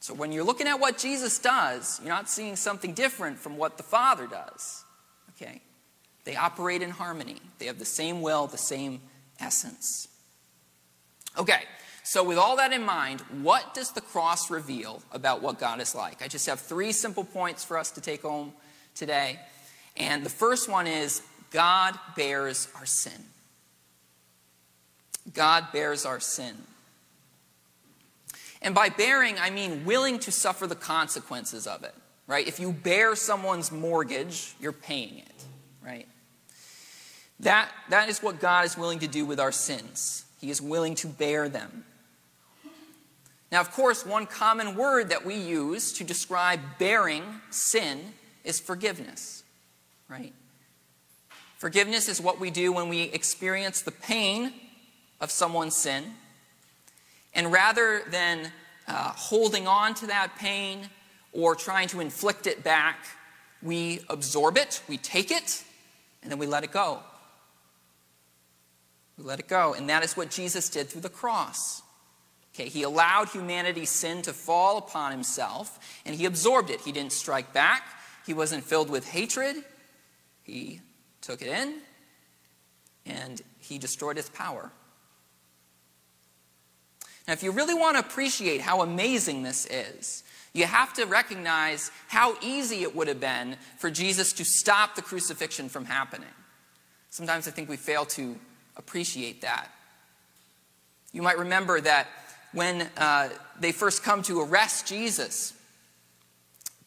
So 0.00 0.14
when 0.14 0.32
you're 0.32 0.42
looking 0.42 0.66
at 0.66 0.80
what 0.80 0.96
Jesus 0.96 1.38
does, 1.38 2.00
you're 2.02 2.08
not 2.08 2.30
seeing 2.30 2.56
something 2.56 2.94
different 2.94 3.38
from 3.38 3.58
what 3.58 3.76
the 3.76 3.82
Father 3.82 4.26
does. 4.26 4.84
Okay? 5.36 5.60
They 6.24 6.34
operate 6.34 6.80
in 6.80 6.90
harmony, 6.90 7.36
they 7.58 7.66
have 7.66 7.78
the 7.78 7.84
same 7.84 8.22
will, 8.22 8.46
the 8.46 8.56
same 8.56 9.02
essence. 9.38 10.08
Okay. 11.38 11.62
So, 12.04 12.24
with 12.24 12.36
all 12.36 12.56
that 12.56 12.72
in 12.72 12.82
mind, 12.82 13.20
what 13.42 13.74
does 13.74 13.92
the 13.92 14.00
cross 14.00 14.50
reveal 14.50 15.02
about 15.12 15.40
what 15.40 15.60
God 15.60 15.80
is 15.80 15.94
like? 15.94 16.20
I 16.20 16.28
just 16.28 16.46
have 16.46 16.60
three 16.60 16.92
simple 16.92 17.24
points 17.24 17.64
for 17.64 17.78
us 17.78 17.92
to 17.92 18.00
take 18.00 18.22
home 18.22 18.52
today. 18.94 19.38
And 19.96 20.24
the 20.24 20.30
first 20.30 20.68
one 20.68 20.86
is 20.86 21.22
God 21.50 21.98
bears 22.16 22.68
our 22.76 22.86
sin. 22.86 23.24
God 25.32 25.66
bears 25.72 26.04
our 26.04 26.18
sin. 26.18 26.56
And 28.60 28.74
by 28.74 28.88
bearing, 28.88 29.36
I 29.38 29.50
mean 29.50 29.84
willing 29.84 30.18
to 30.20 30.32
suffer 30.32 30.66
the 30.66 30.74
consequences 30.74 31.66
of 31.66 31.84
it, 31.84 31.94
right? 32.26 32.46
If 32.46 32.58
you 32.58 32.72
bear 32.72 33.14
someone's 33.14 33.70
mortgage, 33.70 34.54
you're 34.60 34.72
paying 34.72 35.18
it, 35.18 35.44
right? 35.84 36.06
That, 37.40 37.70
that 37.90 38.08
is 38.08 38.22
what 38.22 38.40
God 38.40 38.64
is 38.64 38.76
willing 38.76 39.00
to 39.00 39.08
do 39.08 39.24
with 39.24 39.40
our 39.40 39.52
sins. 39.52 40.24
He 40.40 40.50
is 40.50 40.60
willing 40.60 40.94
to 40.96 41.08
bear 41.08 41.48
them. 41.48 41.84
Now, 43.52 43.60
of 43.60 43.70
course, 43.70 44.06
one 44.06 44.24
common 44.24 44.76
word 44.76 45.10
that 45.10 45.26
we 45.26 45.34
use 45.34 45.92
to 45.92 46.04
describe 46.04 46.58
bearing 46.78 47.22
sin 47.50 48.00
is 48.44 48.58
forgiveness, 48.58 49.44
right? 50.08 50.32
Forgiveness 51.58 52.08
is 52.08 52.18
what 52.18 52.40
we 52.40 52.50
do 52.50 52.72
when 52.72 52.88
we 52.88 53.02
experience 53.02 53.82
the 53.82 53.90
pain 53.90 54.54
of 55.20 55.30
someone's 55.30 55.76
sin. 55.76 56.02
And 57.34 57.52
rather 57.52 58.02
than 58.10 58.50
uh, 58.88 59.12
holding 59.12 59.66
on 59.68 59.94
to 59.96 60.06
that 60.06 60.32
pain 60.38 60.88
or 61.34 61.54
trying 61.54 61.88
to 61.88 62.00
inflict 62.00 62.46
it 62.46 62.64
back, 62.64 63.04
we 63.62 64.00
absorb 64.08 64.56
it, 64.56 64.82
we 64.88 64.96
take 64.96 65.30
it, 65.30 65.62
and 66.22 66.32
then 66.32 66.38
we 66.38 66.46
let 66.46 66.64
it 66.64 66.72
go. 66.72 67.00
We 69.18 69.24
let 69.24 69.40
it 69.40 69.46
go. 69.46 69.74
And 69.74 69.90
that 69.90 70.02
is 70.02 70.16
what 70.16 70.30
Jesus 70.30 70.70
did 70.70 70.88
through 70.88 71.02
the 71.02 71.10
cross. 71.10 71.81
Okay, 72.54 72.68
he 72.68 72.82
allowed 72.82 73.30
humanity's 73.30 73.90
sin 73.90 74.22
to 74.22 74.32
fall 74.32 74.76
upon 74.76 75.10
himself, 75.10 75.78
and 76.04 76.14
he 76.14 76.26
absorbed 76.26 76.68
it. 76.68 76.82
He 76.82 76.92
didn't 76.92 77.12
strike 77.12 77.52
back. 77.52 77.82
He 78.26 78.34
wasn't 78.34 78.64
filled 78.64 78.90
with 78.90 79.08
hatred. 79.08 79.56
He 80.42 80.80
took 81.22 81.40
it 81.40 81.48
in, 81.48 81.76
and 83.06 83.40
he 83.58 83.78
destroyed 83.78 84.18
its 84.18 84.28
power. 84.28 84.70
Now, 87.26 87.32
if 87.32 87.42
you 87.42 87.52
really 87.52 87.74
want 87.74 87.96
to 87.96 88.00
appreciate 88.00 88.60
how 88.60 88.82
amazing 88.82 89.44
this 89.44 89.66
is, 89.66 90.24
you 90.52 90.66
have 90.66 90.92
to 90.94 91.06
recognize 91.06 91.90
how 92.08 92.36
easy 92.42 92.82
it 92.82 92.94
would 92.94 93.08
have 93.08 93.20
been 93.20 93.56
for 93.78 93.90
Jesus 93.90 94.34
to 94.34 94.44
stop 94.44 94.94
the 94.94 95.02
crucifixion 95.02 95.68
from 95.68 95.86
happening. 95.86 96.28
Sometimes 97.08 97.48
I 97.48 97.52
think 97.52 97.68
we 97.68 97.76
fail 97.76 98.04
to 98.06 98.36
appreciate 98.76 99.42
that. 99.42 99.70
You 101.12 101.22
might 101.22 101.38
remember 101.38 101.80
that 101.80 102.08
when 102.52 102.88
uh, 102.96 103.28
they 103.58 103.72
first 103.72 104.02
come 104.02 104.22
to 104.22 104.40
arrest 104.40 104.86
Jesus, 104.86 105.54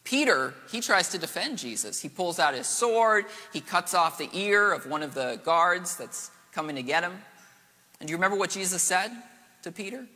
Peter, 0.04 0.54
he 0.70 0.80
tries 0.80 1.08
to 1.10 1.18
defend 1.18 1.58
Jesus. 1.58 2.00
He 2.00 2.08
pulls 2.08 2.38
out 2.38 2.54
his 2.54 2.66
sword, 2.66 3.26
he 3.52 3.60
cuts 3.60 3.92
off 3.92 4.18
the 4.18 4.30
ear 4.32 4.72
of 4.72 4.86
one 4.86 5.02
of 5.02 5.14
the 5.14 5.40
guards 5.44 5.96
that's 5.96 6.30
coming 6.52 6.76
to 6.76 6.82
get 6.82 7.02
him. 7.02 7.12
And 7.98 8.06
do 8.06 8.12
you 8.12 8.16
remember 8.16 8.36
what 8.36 8.50
Jesus 8.50 8.82
said 8.82 9.10
to 9.62 9.72
Peter? 9.72 10.06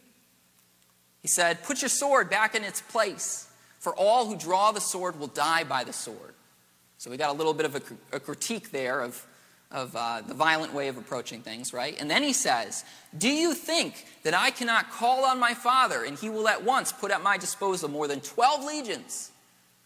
He 1.22 1.28
said, 1.28 1.64
Put 1.64 1.82
your 1.82 1.88
sword 1.88 2.30
back 2.30 2.54
in 2.54 2.64
its 2.64 2.80
place, 2.80 3.48
for 3.78 3.94
all 3.94 4.26
who 4.26 4.36
draw 4.36 4.72
the 4.72 4.80
sword 4.80 5.18
will 5.18 5.26
die 5.26 5.64
by 5.64 5.84
the 5.84 5.92
sword. 5.92 6.34
So 6.98 7.10
we 7.10 7.16
got 7.16 7.30
a 7.30 7.36
little 7.36 7.54
bit 7.54 7.66
of 7.66 7.76
a, 7.76 8.16
a 8.16 8.20
critique 8.20 8.70
there 8.70 9.00
of 9.00 9.26
of 9.70 9.94
uh, 9.94 10.20
the 10.26 10.34
violent 10.34 10.74
way 10.74 10.88
of 10.88 10.96
approaching 10.96 11.42
things, 11.42 11.72
right? 11.72 11.96
And 12.00 12.10
then 12.10 12.22
he 12.22 12.32
says, 12.32 12.84
Do 13.16 13.28
you 13.28 13.54
think 13.54 14.06
that 14.24 14.34
I 14.34 14.50
cannot 14.50 14.90
call 14.90 15.24
on 15.24 15.38
my 15.38 15.54
Father 15.54 16.04
and 16.04 16.18
he 16.18 16.28
will 16.28 16.48
at 16.48 16.64
once 16.64 16.92
put 16.92 17.12
at 17.12 17.22
my 17.22 17.38
disposal 17.38 17.88
more 17.88 18.08
than 18.08 18.20
12 18.20 18.64
legions 18.64 19.30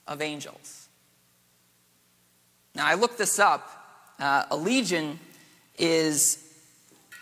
of 0.06 0.22
angels? 0.22 0.88
Now, 2.74 2.86
I 2.86 2.94
looked 2.94 3.18
this 3.18 3.38
up. 3.38 3.70
Uh, 4.18 4.44
a 4.50 4.56
legion 4.56 5.20
is, 5.78 6.38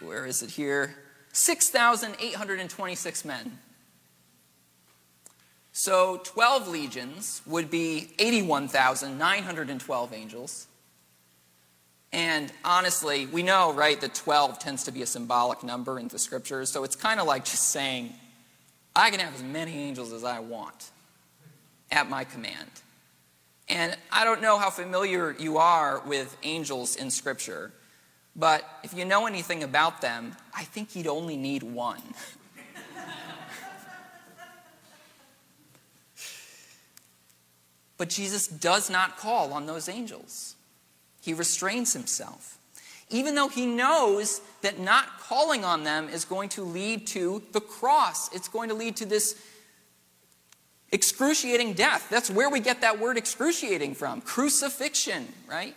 where 0.01 0.25
is 0.25 0.43
it 0.43 0.51
here? 0.51 0.95
6,826 1.33 3.25
men. 3.25 3.59
So 5.73 6.21
12 6.25 6.69
legions 6.69 7.43
would 7.47 7.71
be 7.71 8.11
81,912 8.19 10.13
angels. 10.13 10.67
And 12.13 12.53
honestly, 12.65 13.27
we 13.27 13.43
know, 13.43 13.73
right, 13.73 14.01
that 14.01 14.15
12 14.15 14.59
tends 14.59 14.85
to 14.85 14.93
be 14.93 15.03
a 15.03 15.07
symbolic 15.07 15.63
number 15.63 15.99
in 15.99 16.09
the 16.09 16.19
scriptures. 16.19 16.71
So 16.71 16.85
it's 16.85 16.97
kind 16.97 17.21
of 17.21 17.27
like 17.27 17.45
just 17.45 17.71
saying, 17.71 18.13
I 18.95 19.11
can 19.11 19.21
have 19.21 19.35
as 19.35 19.43
many 19.43 19.79
angels 19.79 20.13
as 20.13 20.23
I 20.23 20.41
want 20.41 20.91
at 21.91 22.11
my 22.11 22.25
command. 22.25 22.69
And 23.69 23.97
I 24.11 24.25
don't 24.25 24.43
know 24.43 24.59
how 24.59 24.69
familiar 24.69 25.35
you 25.39 25.57
are 25.57 26.03
with 26.07 26.37
angels 26.43 26.97
in 26.97 27.11
scripture, 27.11 27.73
but 28.37 28.63
if 28.85 28.93
you 28.93 29.07
know 29.07 29.27
anything 29.27 29.63
about 29.63 30.03
them, 30.03 30.37
I 30.55 30.65
think 30.65 30.95
you'd 30.95 31.07
only 31.07 31.39
need 31.39 31.63
one. 31.63 32.03
but 37.97 38.11
Jesus 38.11 38.47
does 38.47 38.91
not 38.91 39.17
call 39.17 39.55
on 39.55 39.65
those 39.65 39.89
angels. 39.89 40.57
He 41.23 41.33
restrains 41.33 41.95
himself. 41.95 42.59
Even 43.09 43.35
though 43.35 43.49
he 43.49 43.65
knows 43.65 44.41
that 44.63 44.79
not 44.79 45.21
calling 45.21 45.65
on 45.65 45.85
them 45.85 46.09
is 46.09 46.25
going 46.25 46.49
to 46.51 46.63
lead 46.63 47.07
to 47.09 47.43
the 47.53 47.61
cross, 47.61 48.33
it's 48.35 48.49
going 48.49 48.69
to 48.69 48.75
lead 48.75 48.97
to 48.97 49.07
this 49.07 49.41
excruciating 50.91 51.73
death. 51.73 52.09
That's 52.11 52.31
where 52.31 52.51
we 52.51 52.61
get 52.61 52.83
that 52.83 52.99
word 52.99 53.17
excruciating 53.17 53.95
from 53.95 54.21
crucifixion, 54.21 55.27
right? 55.49 55.75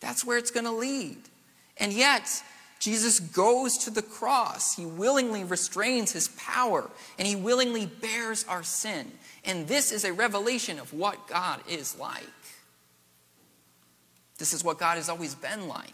That's 0.00 0.24
where 0.24 0.38
it's 0.38 0.50
going 0.50 0.66
to 0.66 0.72
lead. 0.72 1.18
And 1.78 1.92
yet, 1.92 2.42
Jesus 2.78 3.20
goes 3.20 3.78
to 3.78 3.90
the 3.90 4.02
cross. 4.02 4.76
He 4.76 4.86
willingly 4.86 5.44
restrains 5.44 6.12
his 6.12 6.28
power 6.28 6.88
and 7.18 7.26
he 7.26 7.36
willingly 7.36 7.86
bears 7.86 8.44
our 8.48 8.62
sin. 8.62 9.10
And 9.44 9.66
this 9.66 9.90
is 9.92 10.04
a 10.04 10.12
revelation 10.12 10.78
of 10.78 10.92
what 10.92 11.26
God 11.26 11.60
is 11.68 11.98
like. 11.98 12.26
This 14.38 14.52
is 14.52 14.62
what 14.64 14.78
God 14.78 14.96
has 14.96 15.08
always 15.08 15.34
been 15.34 15.68
like. 15.68 15.92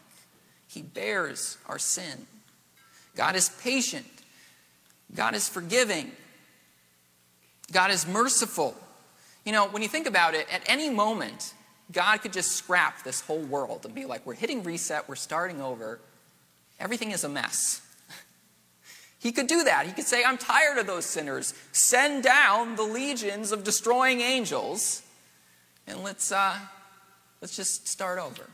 He 0.68 0.82
bears 0.82 1.56
our 1.66 1.78
sin. 1.78 2.26
God 3.16 3.36
is 3.36 3.48
patient. 3.48 4.06
God 5.14 5.34
is 5.34 5.48
forgiving. 5.48 6.12
God 7.72 7.90
is 7.90 8.06
merciful. 8.06 8.76
You 9.44 9.52
know, 9.52 9.68
when 9.68 9.82
you 9.82 9.88
think 9.88 10.06
about 10.06 10.34
it, 10.34 10.46
at 10.52 10.62
any 10.66 10.90
moment, 10.90 11.54
God 11.92 12.18
could 12.18 12.32
just 12.32 12.52
scrap 12.52 13.02
this 13.02 13.20
whole 13.20 13.40
world 13.40 13.84
and 13.84 13.94
be 13.94 14.04
like, 14.04 14.26
we're 14.26 14.34
hitting 14.34 14.62
reset, 14.62 15.08
we're 15.08 15.16
starting 15.16 15.60
over. 15.60 16.00
Everything 16.80 17.12
is 17.12 17.24
a 17.24 17.28
mess. 17.28 17.80
He 19.20 19.32
could 19.32 19.46
do 19.46 19.64
that. 19.64 19.86
He 19.86 19.92
could 19.92 20.04
say, 20.04 20.22
I'm 20.22 20.36
tired 20.36 20.76
of 20.76 20.86
those 20.86 21.06
sinners. 21.06 21.54
Send 21.72 22.24
down 22.24 22.76
the 22.76 22.82
legions 22.82 23.52
of 23.52 23.64
destroying 23.64 24.20
angels 24.20 25.00
and 25.86 26.02
let's, 26.02 26.30
uh, 26.30 26.58
let's 27.44 27.56
just 27.56 27.86
start 27.86 28.18
over. 28.18 28.48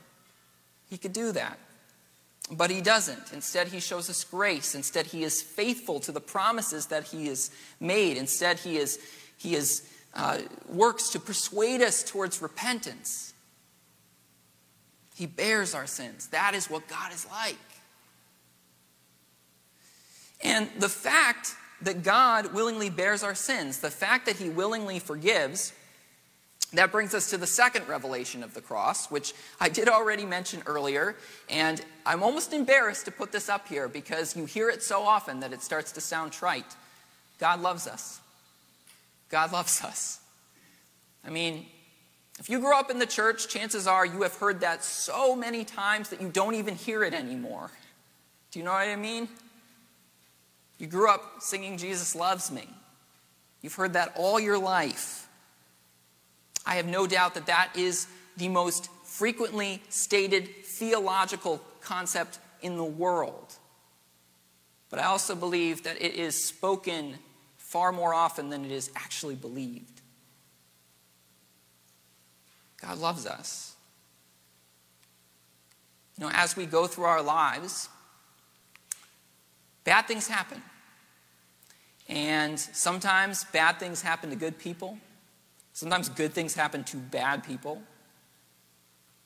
He 0.89 0.99
could 0.99 1.13
do 1.13 1.31
that. 1.31 1.61
But 2.51 2.71
he 2.71 2.81
doesn't. 2.81 3.33
Instead, 3.33 3.69
he 3.69 3.79
shows 3.79 4.11
us 4.11 4.25
grace. 4.25 4.75
Instead, 4.75 5.07
he 5.07 5.23
is 5.23 5.41
faithful 5.41 6.01
to 6.01 6.11
the 6.11 6.21
promises 6.21 6.87
that 6.87 7.05
he 7.05 7.29
has 7.29 7.53
made. 7.79 8.17
Instead, 8.17 8.59
he 8.59 8.79
is, 8.79 8.99
he 9.39 9.55
is, 9.55 9.89
uh, 10.15 10.39
works 10.69 11.11
to 11.11 11.21
persuade 11.21 11.83
us 11.83 12.03
towards 12.03 12.43
repentance. 12.43 13.33
He 15.15 15.27
bears 15.27 15.73
our 15.73 15.87
sins. 15.87 16.27
That 16.27 16.55
is 16.55 16.69
what 16.69 16.89
God 16.89 17.13
is 17.13 17.25
like. 17.31 17.55
And 20.43 20.69
the 20.81 20.89
fact 20.89 21.55
that 21.83 22.03
God 22.03 22.55
willingly 22.55 22.91
bears 22.91 23.23
our 23.23 23.37
sins, 23.37 23.79
the 23.79 23.89
fact 23.89 24.27
that 24.27 24.39
he 24.39 24.49
willingly 24.49 24.99
forgives, 24.99 25.75
that 26.73 26.93
brings 26.93 27.15
us 27.15 27.31
to 27.31 27.37
the 27.37 27.47
second 27.47 27.89
revelation 27.89 28.43
of 28.43 28.55
the 28.55 28.61
cross, 28.61 29.11
which 29.11 29.35
I 29.61 29.69
did 29.69 29.89
already 29.89 30.25
mention 30.25 30.63
earlier. 30.67 31.17
And 31.49 31.81
I'm 32.07 32.23
almost 32.23 32.53
embarrassed 32.53 33.07
to 33.07 33.11
put 33.11 33.33
this 33.33 33.49
up 33.49 33.67
here 33.67 33.89
because 33.89 34.37
you 34.37 34.45
hear 34.45 34.69
it 34.71 34.83
so 34.83 35.03
often 35.03 35.41
that 35.41 35.53
it 35.53 35.63
starts 35.63 35.93
to 35.93 36.01
sound 36.01 36.33
trite. 36.33 36.77
God 37.39 37.61
loves 37.61 37.89
us. 37.89 38.21
God 39.31 39.53
loves 39.53 39.83
us. 39.83 40.21
I 41.25 41.31
mean, 41.31 41.67
if 42.39 42.49
you 42.49 42.61
grew 42.61 42.75
up 42.75 42.91
in 42.91 42.99
the 42.99 43.07
church, 43.07 43.49
chances 43.49 43.87
are 43.87 44.07
you 44.07 44.23
have 44.23 44.35
heard 44.37 44.61
that 44.61 44.85
so 44.85 45.35
many 45.35 45.65
times 45.65 46.09
that 46.11 46.23
you 46.23 46.29
don't 46.29 46.55
even 46.55 46.75
hear 46.75 47.03
it 47.03 47.15
anymore. 47.15 47.71
Do 48.51 48.59
you 48.59 48.65
know 48.65 48.73
what 48.73 48.89
I 48.89 48.97
mean? 48.97 49.29
You 50.79 50.87
grew 50.87 51.11
up 51.11 51.23
singing 51.41 51.77
Jesus 51.77 52.15
Loves 52.15 52.51
Me. 52.51 52.67
You've 53.61 53.75
heard 53.75 53.93
that 53.93 54.15
all 54.17 54.41
your 54.41 54.59
life. 54.59 55.29
I 56.67 56.77
have 56.77 56.87
no 56.87 57.07
doubt 57.07 57.35
that 57.35 57.47
that 57.47 57.71
is 57.75 58.07
the 58.37 58.49
most 58.49 58.91
frequently 59.05 59.83
stated 59.89 60.49
theological 60.65 61.61
concept 61.81 62.39
in 62.63 62.77
the 62.77 62.85
world. 62.85 63.55
But 64.89 64.99
I 64.99 65.05
also 65.05 65.35
believe 65.35 65.85
that 65.85 66.01
it 66.01 66.15
is 66.15 66.43
spoken 66.43 67.19
far 67.57 67.93
more 67.93 68.13
often 68.13 68.51
than 68.51 68.65
it 68.65 68.73
is 68.73 68.91
actually 68.97 69.37
believed. 69.37 70.01
God 72.81 72.99
loves 72.99 73.27
us. 73.27 73.77
You 76.19 76.27
know, 76.27 76.33
as 76.35 76.57
we 76.57 76.67
go 76.67 76.87
through 76.87 77.05
our 77.05 77.23
lives, 77.23 77.89
bad 79.85 80.07
things 80.07 80.29
happen. 80.29 80.63
And 82.09 82.59
sometimes 82.59 83.45
bad 83.45 83.79
things 83.79 84.03
happen 84.03 84.31
to 84.31 84.37
good 84.37 84.59
people. 84.59 84.99
Sometimes 85.81 86.11
good 86.11 86.35
things 86.35 86.53
happen 86.53 86.85
to 86.85 86.99
bad 86.99 87.43
people. 87.43 87.81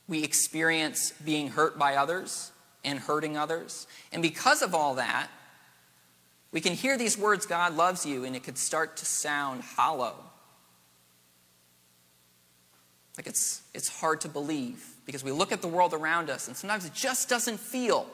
We 0.06 0.23
experience 0.23 1.12
being 1.25 1.49
hurt 1.49 1.76
by 1.80 1.96
others 1.96 2.52
and 2.84 2.96
hurting 3.00 3.37
others. 3.37 3.88
And 4.12 4.23
because 4.23 4.62
of 4.62 4.73
all 4.73 4.94
that, 4.94 5.26
we 6.52 6.61
can 6.61 6.75
hear 6.75 6.96
these 6.96 7.18
words, 7.18 7.44
God 7.44 7.76
loves 7.76 8.06
you, 8.06 8.25
and 8.25 8.37
it 8.37 8.44
could 8.44 8.56
start 8.56 8.99
to 8.99 9.04
sound 9.04 9.62
hollow. 9.62 10.14
Like 13.16 13.26
it's, 13.26 13.62
it's 13.75 13.88
hard 13.88 14.20
to 14.20 14.28
believe 14.28 14.87
because 15.06 15.25
we 15.25 15.32
look 15.32 15.50
at 15.50 15.61
the 15.61 15.66
world 15.66 15.92
around 15.92 16.30
us 16.30 16.46
and 16.46 16.56
sometimes 16.56 16.87
it 16.87 16.94
just 16.94 17.28
doesn't 17.28 17.58
feel 17.58 18.06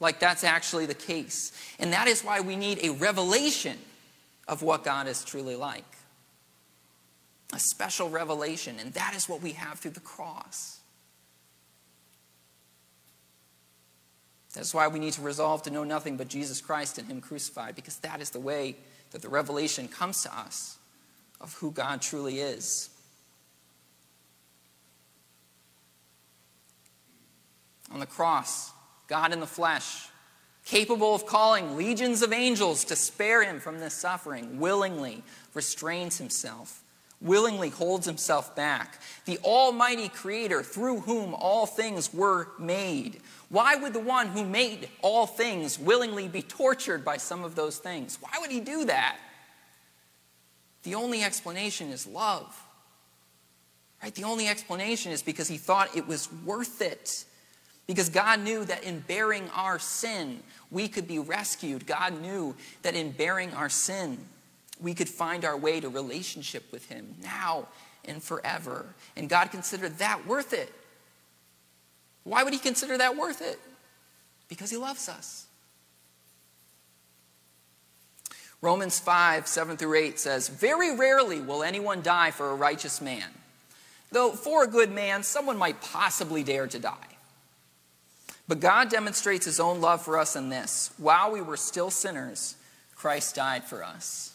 like 0.00 0.18
that's 0.18 0.42
actually 0.42 0.86
the 0.86 0.94
case. 0.94 1.52
And 1.78 1.92
that 1.92 2.08
is 2.08 2.22
why 2.22 2.40
we 2.40 2.56
need 2.56 2.80
a 2.82 2.90
revelation 2.94 3.78
of 4.48 4.62
what 4.62 4.82
God 4.82 5.06
is 5.06 5.24
truly 5.24 5.54
like 5.54 5.84
a 7.52 7.58
special 7.58 8.08
revelation, 8.08 8.76
and 8.80 8.92
that 8.94 9.14
is 9.14 9.28
what 9.28 9.42
we 9.42 9.52
have 9.52 9.78
through 9.78 9.90
the 9.90 10.00
cross. 10.00 10.80
That's 14.54 14.74
why 14.74 14.88
we 14.88 14.98
need 14.98 15.14
to 15.14 15.22
resolve 15.22 15.62
to 15.62 15.70
know 15.70 15.84
nothing 15.84 16.16
but 16.16 16.28
Jesus 16.28 16.60
Christ 16.60 16.98
and 16.98 17.08
Him 17.08 17.20
crucified, 17.20 17.74
because 17.74 17.96
that 17.98 18.20
is 18.20 18.30
the 18.30 18.40
way 18.40 18.76
that 19.10 19.22
the 19.22 19.28
revelation 19.28 19.88
comes 19.88 20.22
to 20.22 20.38
us 20.38 20.78
of 21.40 21.54
who 21.54 21.70
God 21.70 22.00
truly 22.00 22.40
is. 22.40 22.90
On 27.90 28.00
the 28.00 28.06
cross, 28.06 28.72
God 29.08 29.32
in 29.32 29.40
the 29.40 29.46
flesh, 29.46 30.08
capable 30.64 31.14
of 31.14 31.26
calling 31.26 31.76
legions 31.76 32.22
of 32.22 32.32
angels 32.32 32.84
to 32.84 32.96
spare 32.96 33.42
him 33.44 33.60
from 33.60 33.78
this 33.78 33.92
suffering, 33.92 34.58
willingly 34.58 35.22
restrains 35.52 36.16
himself 36.16 36.81
willingly 37.22 37.70
holds 37.70 38.06
himself 38.06 38.54
back. 38.54 39.00
The 39.24 39.38
Almighty 39.38 40.08
Creator 40.08 40.62
through 40.62 41.00
whom 41.00 41.34
all 41.34 41.66
things 41.66 42.12
were 42.12 42.48
made. 42.58 43.20
Why 43.48 43.76
would 43.76 43.92
the 43.92 44.00
one 44.00 44.28
who 44.28 44.44
made 44.44 44.88
all 45.02 45.26
things 45.26 45.78
willingly 45.78 46.28
be 46.28 46.42
tortured 46.42 47.04
by 47.04 47.16
some 47.16 47.44
of 47.44 47.54
those 47.54 47.78
things? 47.78 48.18
Why 48.20 48.30
would 48.40 48.50
he 48.50 48.60
do 48.60 48.84
that? 48.86 49.18
The 50.82 50.94
only 50.94 51.22
explanation 51.22 51.90
is 51.90 52.06
love. 52.06 52.60
Right? 54.02 54.14
The 54.14 54.24
only 54.24 54.48
explanation 54.48 55.12
is 55.12 55.22
because 55.22 55.46
he 55.46 55.58
thought 55.58 55.96
it 55.96 56.08
was 56.08 56.28
worth 56.44 56.82
it. 56.82 57.24
Because 57.86 58.08
God 58.08 58.40
knew 58.40 58.64
that 58.64 58.84
in 58.84 59.00
bearing 59.00 59.48
our 59.54 59.78
sin, 59.78 60.40
we 60.70 60.88
could 60.88 61.06
be 61.06 61.18
rescued. 61.18 61.86
God 61.86 62.20
knew 62.20 62.56
that 62.82 62.94
in 62.94 63.12
bearing 63.12 63.52
our 63.54 63.68
sin, 63.68 64.18
we 64.82 64.94
could 64.94 65.08
find 65.08 65.44
our 65.44 65.56
way 65.56 65.80
to 65.80 65.88
relationship 65.88 66.70
with 66.72 66.88
Him 66.88 67.14
now 67.22 67.68
and 68.04 68.22
forever. 68.22 68.86
And 69.16 69.28
God 69.28 69.50
considered 69.50 69.98
that 69.98 70.26
worth 70.26 70.52
it. 70.52 70.72
Why 72.24 72.42
would 72.42 72.52
He 72.52 72.58
consider 72.58 72.98
that 72.98 73.16
worth 73.16 73.40
it? 73.40 73.58
Because 74.48 74.70
He 74.70 74.76
loves 74.76 75.08
us. 75.08 75.46
Romans 78.60 79.00
5, 79.00 79.48
7 79.48 79.76
through 79.76 79.98
8 79.98 80.20
says, 80.20 80.48
Very 80.48 80.94
rarely 80.94 81.40
will 81.40 81.64
anyone 81.64 82.00
die 82.00 82.30
for 82.30 82.50
a 82.50 82.54
righteous 82.54 83.00
man, 83.00 83.28
though 84.12 84.30
for 84.30 84.62
a 84.62 84.68
good 84.68 84.92
man, 84.92 85.24
someone 85.24 85.56
might 85.56 85.80
possibly 85.80 86.44
dare 86.44 86.68
to 86.68 86.78
die. 86.78 86.96
But 88.46 88.60
God 88.60 88.88
demonstrates 88.88 89.46
His 89.46 89.58
own 89.58 89.80
love 89.80 90.02
for 90.02 90.18
us 90.18 90.36
in 90.36 90.48
this 90.48 90.92
while 90.96 91.32
we 91.32 91.40
were 91.40 91.56
still 91.56 91.90
sinners, 91.90 92.56
Christ 92.94 93.34
died 93.34 93.64
for 93.64 93.82
us. 93.82 94.31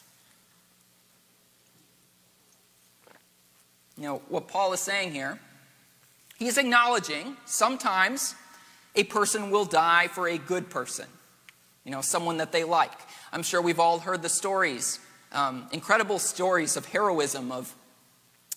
You 3.97 4.03
know, 4.03 4.21
what 4.29 4.47
Paul 4.47 4.73
is 4.73 4.79
saying 4.79 5.11
here, 5.11 5.39
he's 6.37 6.57
acknowledging 6.57 7.35
sometimes 7.45 8.35
a 8.95 9.03
person 9.03 9.49
will 9.49 9.65
die 9.65 10.07
for 10.07 10.27
a 10.27 10.37
good 10.37 10.69
person, 10.69 11.07
you 11.83 11.91
know, 11.91 12.01
someone 12.01 12.37
that 12.37 12.51
they 12.51 12.63
like. 12.63 12.91
I'm 13.31 13.43
sure 13.43 13.61
we've 13.61 13.79
all 13.79 13.99
heard 13.99 14.21
the 14.21 14.29
stories, 14.29 14.99
um, 15.31 15.67
incredible 15.71 16.19
stories 16.19 16.77
of 16.77 16.85
heroism 16.85 17.51
of, 17.51 17.73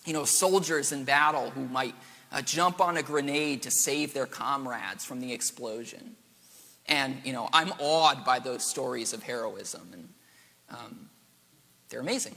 you 0.05 0.13
know, 0.13 0.25
soldiers 0.25 0.91
in 0.91 1.05
battle 1.05 1.49
who 1.51 1.67
might 1.67 1.95
uh, 2.31 2.41
jump 2.41 2.79
on 2.79 2.97
a 2.97 3.03
grenade 3.03 3.63
to 3.63 3.71
save 3.71 4.13
their 4.13 4.25
comrades 4.25 5.03
from 5.03 5.19
the 5.19 5.33
explosion. 5.33 6.15
And, 6.87 7.17
you 7.23 7.33
know, 7.33 7.49
I'm 7.53 7.71
awed 7.79 8.25
by 8.25 8.39
those 8.39 8.63
stories 8.63 9.13
of 9.13 9.23
heroism, 9.23 9.89
and 9.93 10.09
um, 10.69 11.09
they're 11.89 11.99
amazing. 11.99 12.35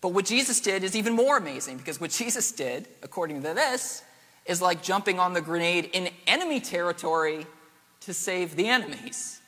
But 0.00 0.10
what 0.10 0.24
Jesus 0.24 0.60
did 0.60 0.82
is 0.82 0.96
even 0.96 1.14
more 1.14 1.36
amazing 1.36 1.76
because 1.76 2.00
what 2.00 2.10
Jesus 2.10 2.52
did, 2.52 2.88
according 3.02 3.42
to 3.42 3.54
this, 3.54 4.02
is 4.46 4.62
like 4.62 4.82
jumping 4.82 5.18
on 5.18 5.34
the 5.34 5.40
grenade 5.40 5.90
in 5.92 6.08
enemy 6.26 6.60
territory 6.60 7.46
to 8.00 8.14
save 8.14 8.56
the 8.56 8.66
enemies. 8.66 9.40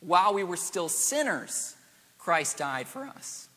While 0.00 0.34
we 0.34 0.44
were 0.44 0.56
still 0.56 0.88
sinners, 0.88 1.74
Christ 2.18 2.58
died 2.58 2.86
for 2.86 3.04
us. 3.04 3.48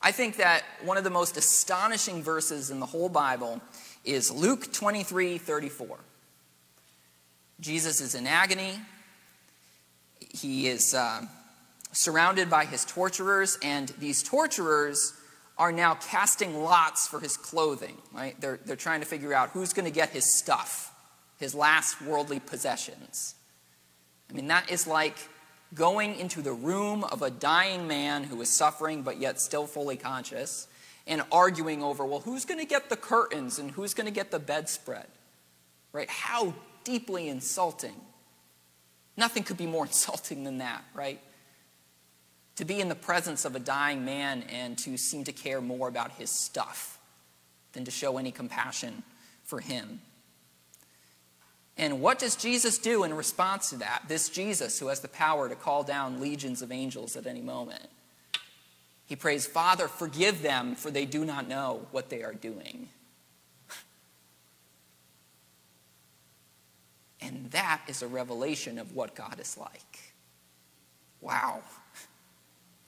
I 0.00 0.10
think 0.10 0.36
that 0.36 0.64
one 0.82 0.96
of 0.96 1.04
the 1.04 1.10
most 1.10 1.36
astonishing 1.36 2.22
verses 2.22 2.70
in 2.70 2.80
the 2.80 2.86
whole 2.86 3.08
Bible 3.08 3.60
is 4.04 4.30
Luke 4.30 4.72
23 4.72 5.38
34. 5.38 5.98
Jesus 7.60 8.00
is 8.00 8.14
in 8.16 8.26
agony. 8.26 8.80
He 10.18 10.66
is. 10.66 10.94
Uh, 10.94 11.26
surrounded 11.92 12.50
by 12.50 12.64
his 12.64 12.84
torturers, 12.84 13.58
and 13.62 13.88
these 13.98 14.22
torturers 14.22 15.14
are 15.58 15.72
now 15.72 15.94
casting 15.94 16.62
lots 16.62 17.06
for 17.06 17.20
his 17.20 17.36
clothing, 17.36 17.96
right? 18.12 18.40
They're, 18.40 18.58
they're 18.64 18.76
trying 18.76 19.00
to 19.00 19.06
figure 19.06 19.32
out 19.34 19.50
who's 19.50 19.72
going 19.72 19.84
to 19.84 19.92
get 19.92 20.10
his 20.10 20.24
stuff, 20.24 20.92
his 21.38 21.54
last 21.54 22.00
worldly 22.02 22.40
possessions. 22.40 23.34
I 24.30 24.32
mean, 24.32 24.48
that 24.48 24.70
is 24.70 24.86
like 24.86 25.16
going 25.74 26.16
into 26.18 26.42
the 26.42 26.52
room 26.52 27.04
of 27.04 27.22
a 27.22 27.30
dying 27.30 27.86
man 27.86 28.24
who 28.24 28.40
is 28.40 28.48
suffering 28.48 29.02
but 29.02 29.20
yet 29.20 29.40
still 29.40 29.66
fully 29.66 29.96
conscious 29.96 30.68
and 31.06 31.22
arguing 31.30 31.82
over, 31.82 32.04
well, 32.06 32.20
who's 32.20 32.44
going 32.44 32.60
to 32.60 32.66
get 32.66 32.88
the 32.88 32.96
curtains 32.96 33.58
and 33.58 33.70
who's 33.70 33.92
going 33.92 34.06
to 34.06 34.12
get 34.12 34.30
the 34.30 34.38
bedspread? 34.38 35.06
Right? 35.92 36.08
How 36.08 36.54
deeply 36.84 37.28
insulting 37.28 37.94
Nothing 39.16 39.42
could 39.42 39.56
be 39.56 39.66
more 39.66 39.86
insulting 39.86 40.44
than 40.44 40.58
that, 40.58 40.84
right? 40.94 41.20
To 42.56 42.64
be 42.64 42.80
in 42.80 42.88
the 42.88 42.94
presence 42.94 43.44
of 43.44 43.56
a 43.56 43.58
dying 43.58 44.04
man 44.04 44.44
and 44.44 44.76
to 44.78 44.96
seem 44.96 45.24
to 45.24 45.32
care 45.32 45.60
more 45.60 45.88
about 45.88 46.12
his 46.12 46.30
stuff 46.30 46.98
than 47.72 47.84
to 47.84 47.90
show 47.90 48.18
any 48.18 48.30
compassion 48.30 49.02
for 49.44 49.60
him. 49.60 50.00
And 51.76 52.00
what 52.00 52.18
does 52.18 52.36
Jesus 52.36 52.78
do 52.78 53.04
in 53.04 53.14
response 53.14 53.70
to 53.70 53.76
that? 53.76 54.04
This 54.06 54.28
Jesus 54.28 54.78
who 54.78 54.88
has 54.88 55.00
the 55.00 55.08
power 55.08 55.48
to 55.48 55.54
call 55.54 55.82
down 55.82 56.20
legions 56.20 56.60
of 56.62 56.70
angels 56.70 57.16
at 57.16 57.26
any 57.26 57.40
moment. 57.40 57.88
He 59.06 59.16
prays, 59.16 59.46
Father, 59.46 59.88
forgive 59.88 60.42
them, 60.42 60.74
for 60.74 60.90
they 60.90 61.06
do 61.06 61.24
not 61.24 61.48
know 61.48 61.86
what 61.90 62.08
they 62.08 62.22
are 62.22 62.34
doing. 62.34 62.88
And 67.24 67.50
that 67.52 67.82
is 67.86 68.02
a 68.02 68.08
revelation 68.08 68.80
of 68.80 68.96
what 68.96 69.14
God 69.14 69.38
is 69.38 69.56
like. 69.56 70.14
Wow. 71.20 71.62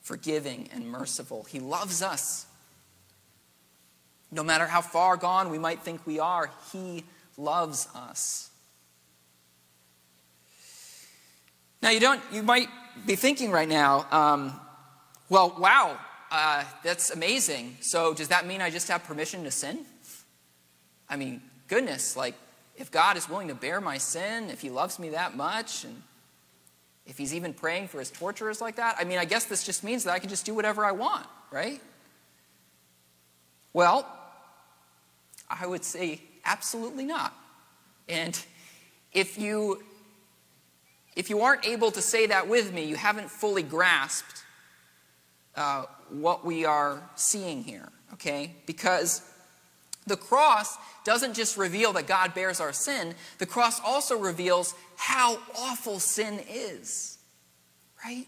Forgiving 0.05 0.69
and 0.73 0.87
merciful. 0.87 1.45
He 1.45 1.61
loves 1.61 2.03
us. 2.03 2.45
No 4.31 4.45
matter 4.45 4.67
how 4.67 4.83
far 4.83 5.17
gone 5.17 5.51
we 5.51 5.59
might 5.59 5.81
think 5.81 6.07
we 6.07 6.21
are, 6.21 6.51
He 6.73 7.05
loves 7.39 7.89
us. 7.95 8.51
Now, 11.83 11.91
you, 11.91 12.01
don't, 12.01 12.21
you 12.33 12.43
might 12.43 12.69
be 13.07 13.17
thinking 13.17 13.51
right 13.51 13.69
now, 13.69 14.07
um, 14.11 14.61
well, 15.29 15.57
wow, 15.59 15.99
uh, 16.31 16.65
that's 16.83 17.11
amazing. 17.11 17.79
So, 17.81 18.13
does 18.13 18.29
that 18.29 18.47
mean 18.47 18.61
I 18.61 18.71
just 18.71 18.89
have 18.89 19.05
permission 19.05 19.45
to 19.45 19.51
sin? 19.51 19.87
I 21.09 21.17
mean, 21.17 21.41
goodness, 21.67 22.17
like, 22.17 22.35
if 22.77 22.91
God 22.91 23.17
is 23.17 23.29
willing 23.29 23.49
to 23.49 23.55
bear 23.55 23.81
my 23.81 23.99
sin, 23.99 24.51
if 24.51 24.61
He 24.61 24.69
loves 24.69 24.99
me 24.99 25.11
that 25.11 25.35
much, 25.35 25.85
and 25.85 26.03
if 27.07 27.19
He's 27.19 27.35
even 27.35 27.53
praying 27.53 27.89
for 27.89 27.99
His 27.99 28.11
torturers 28.11 28.61
like 28.61 28.77
that, 28.77 28.97
I 28.99 29.05
mean, 29.05 29.19
I 29.19 29.25
guess 29.25 29.45
this 29.45 29.65
just 29.65 29.85
means 29.85 30.05
that 30.05 30.13
I 30.13 30.19
can 30.19 30.29
just 30.29 30.47
do 30.47 30.55
whatever 30.55 30.85
I 30.85 30.93
want, 30.93 31.27
right? 31.51 31.81
Well, 33.73 34.07
I 35.49 35.67
would 35.67 35.85
say 35.85 36.21
absolutely 36.45 37.05
not. 37.05 37.35
And 38.09 38.39
if 39.13 39.39
you 39.39 39.83
if 41.17 41.31
you 41.31 41.43
aren't 41.43 41.65
able 41.65 41.93
to 41.93 42.03
say 42.03 42.27
that 42.27 42.49
with 42.49 42.73
me, 42.73 42.85
you 42.85 42.97
haven't 42.97 43.31
fully 43.31 43.63
grasped 43.63 44.43
uh, 45.55 45.85
what 46.11 46.45
we 46.45 46.65
are 46.65 47.01
seeing 47.15 47.63
here, 47.63 47.89
okay? 48.15 48.53
Because 48.67 49.23
the 50.07 50.17
cross 50.17 50.77
doesn't 51.05 51.35
just 51.35 51.57
reveal 51.57 51.93
that 51.93 52.07
God 52.07 52.35
bears 52.35 52.61
our 52.61 52.73
sin, 52.73 53.15
the 53.39 53.47
cross 53.47 53.81
also 53.81 54.19
reveals 54.19 54.75
how 54.97 55.39
awful 55.59 56.01
sin 56.01 56.41
is, 56.51 57.19
right? 58.05 58.27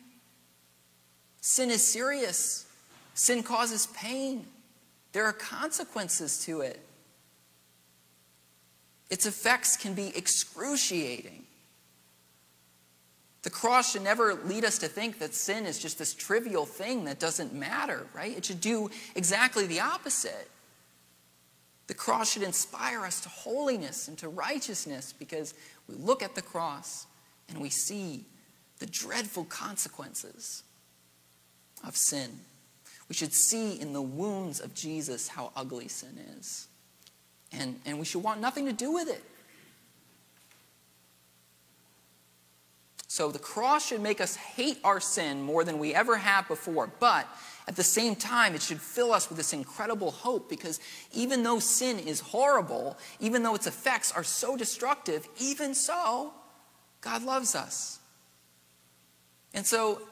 Sin 1.41 1.71
is 1.71 1.87
serious, 1.87 2.67
sin 3.15 3.43
causes 3.43 3.87
pain, 3.89 4.47
there 5.13 5.25
are 5.25 5.33
consequences 5.33 6.45
to 6.45 6.61
it. 6.61 6.81
Its 9.09 9.25
effects 9.25 9.77
can 9.77 9.95
be 9.95 10.15
excruciating. 10.15 11.45
The 13.43 13.51
cross 13.51 13.93
should 13.93 14.03
never 14.03 14.35
lead 14.35 14.65
us 14.65 14.77
to 14.79 14.89
think 14.89 15.21
that 15.21 15.33
sin 15.33 15.67
is 15.67 15.79
just 15.79 15.99
this 15.99 16.13
trivial 16.13 16.67
thing 16.67 17.05
that 17.05 17.21
doesn't 17.21 17.55
matter, 17.55 18.07
right? 18.13 18.37
It 18.37 18.45
should 18.45 18.61
do 18.61 18.91
exactly 19.15 19.67
the 19.67 19.81
opposite. 19.81 20.51
The 21.87 21.95
cross 21.95 22.33
should 22.33 22.43
inspire 22.43 23.05
us 23.05 23.21
to 23.21 23.29
holiness 23.29 24.09
and 24.09 24.19
to 24.19 24.29
righteousness 24.29 25.13
because 25.13 25.55
we 25.89 25.95
look 25.95 26.23
at 26.23 26.35
the 26.35 26.43
cross 26.43 27.07
and 27.49 27.61
we 27.61 27.71
see 27.71 28.25
the 28.79 28.87
dreadful 28.87 29.45
consequences 29.45 30.65
of 31.87 31.97
sin. 31.97 32.31
We 33.09 33.15
should 33.15 33.33
see 33.33 33.81
in 33.81 33.93
the 33.93 34.03
wounds 34.03 34.61
of 34.61 34.75
Jesus 34.75 35.29
how 35.29 35.53
ugly 35.55 35.89
sin 35.89 36.19
is. 36.39 36.67
And, 37.53 37.79
and 37.87 37.99
we 37.99 38.05
should 38.05 38.23
want 38.23 38.41
nothing 38.41 38.67
to 38.67 38.73
do 38.73 38.93
with 38.93 39.09
it. 39.09 39.23
So 43.17 43.31
the 43.31 43.39
cross 43.39 43.87
should 43.87 44.03
make 44.03 44.21
us 44.21 44.37
hate 44.37 44.79
our 44.85 45.01
sin 45.01 45.41
more 45.41 45.65
than 45.65 45.79
we 45.79 45.95
ever 45.95 46.19
have 46.19 46.47
before. 46.49 46.91
But 47.01 47.27
at 47.67 47.75
the 47.75 47.83
same 47.83 48.15
time, 48.15 48.55
it 48.55 48.61
should 48.61 48.79
fill 48.79 49.11
us 49.11 49.31
with 49.31 49.39
this 49.39 49.55
incredible 49.55 50.11
hope 50.11 50.51
because 50.51 50.81
even 51.15 51.43
though 51.43 51.59
sin 51.59 51.99
is 51.99 52.21
horrible, 52.21 52.99
even 53.19 53.43
though 53.43 53.55
its 53.55 53.67
effects 53.67 54.13
are 54.13 54.23
so 54.23 54.55
destructive, 54.55 55.27
even 55.41 55.75
so, 55.75 56.35
God 57.01 57.23
loves 57.23 57.55
us. 57.55 58.01
And 59.55 59.65
so, 59.65 60.03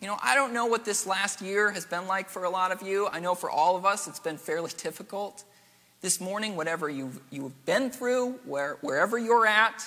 you 0.00 0.08
know, 0.08 0.16
I 0.22 0.34
don't 0.34 0.54
know 0.54 0.64
what 0.64 0.86
this 0.86 1.06
last 1.06 1.42
year 1.42 1.70
has 1.70 1.84
been 1.84 2.06
like 2.06 2.30
for 2.30 2.44
a 2.44 2.50
lot 2.50 2.72
of 2.72 2.80
you. 2.80 3.08
I 3.12 3.20
know 3.20 3.34
for 3.34 3.50
all 3.50 3.76
of 3.76 3.84
us 3.84 4.08
it's 4.08 4.20
been 4.20 4.38
fairly 4.38 4.70
difficult. 4.78 5.44
This 6.00 6.18
morning, 6.18 6.56
whatever 6.56 6.88
you've, 6.88 7.20
you've 7.30 7.66
been 7.66 7.90
through, 7.90 8.40
where, 8.46 8.78
wherever 8.80 9.18
you're 9.18 9.46
at, 9.46 9.86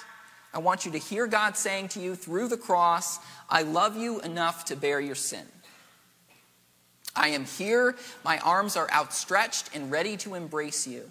I 0.57 0.59
want 0.59 0.87
you 0.87 0.91
to 0.93 0.97
hear 0.97 1.27
God 1.27 1.55
saying 1.55 1.89
to 1.89 1.99
you 1.99 2.15
through 2.15 2.47
the 2.47 2.57
cross, 2.57 3.19
I 3.47 3.61
love 3.61 3.95
you 3.95 4.19
enough 4.21 4.65
to 4.65 4.75
bear 4.75 4.99
your 4.99 5.13
sin. 5.13 5.45
I 7.15 7.27
am 7.27 7.45
here, 7.45 7.95
my 8.25 8.39
arms 8.39 8.75
are 8.75 8.89
outstretched 8.91 9.69
and 9.75 9.91
ready 9.91 10.17
to 10.17 10.33
embrace 10.33 10.87
you. 10.87 11.07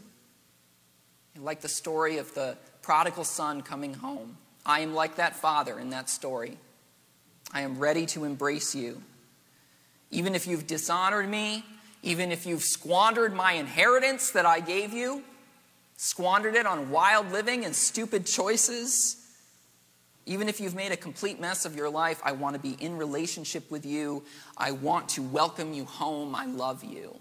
like 1.38 1.60
the 1.60 1.68
story 1.68 2.18
of 2.18 2.34
the 2.34 2.56
prodigal 2.82 3.22
son 3.22 3.62
coming 3.62 3.94
home, 3.94 4.36
I 4.64 4.80
am 4.80 4.94
like 4.94 5.14
that 5.14 5.36
father 5.36 5.78
in 5.78 5.90
that 5.90 6.10
story. 6.10 6.58
I 7.52 7.60
am 7.60 7.78
ready 7.78 8.04
to 8.06 8.24
embrace 8.24 8.74
you. 8.74 9.00
Even 10.10 10.34
if 10.34 10.48
you've 10.48 10.66
dishonored 10.66 11.28
me, 11.28 11.64
even 12.02 12.32
if 12.32 12.46
you've 12.46 12.64
squandered 12.64 13.32
my 13.32 13.52
inheritance 13.52 14.32
that 14.32 14.44
I 14.44 14.58
gave 14.58 14.92
you, 14.92 15.22
squandered 15.96 16.56
it 16.56 16.66
on 16.66 16.90
wild 16.90 17.30
living 17.30 17.64
and 17.64 17.76
stupid 17.76 18.26
choices, 18.26 19.22
even 20.26 20.48
if 20.48 20.60
you've 20.60 20.74
made 20.74 20.90
a 20.90 20.96
complete 20.96 21.40
mess 21.40 21.64
of 21.64 21.76
your 21.76 21.88
life, 21.88 22.20
I 22.24 22.32
want 22.32 22.54
to 22.56 22.60
be 22.60 22.76
in 22.84 22.96
relationship 22.96 23.70
with 23.70 23.86
you. 23.86 24.24
I 24.56 24.72
want 24.72 25.08
to 25.10 25.22
welcome 25.22 25.72
you 25.72 25.84
home. 25.84 26.34
I 26.34 26.46
love 26.46 26.82
you. 26.82 27.16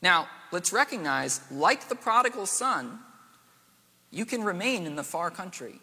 Now, 0.00 0.28
let's 0.52 0.72
recognize, 0.72 1.40
like 1.50 1.88
the 1.88 1.96
prodigal 1.96 2.46
son, 2.46 3.00
you 4.12 4.24
can 4.24 4.44
remain 4.44 4.86
in 4.86 4.94
the 4.94 5.02
far 5.02 5.30
country. 5.30 5.80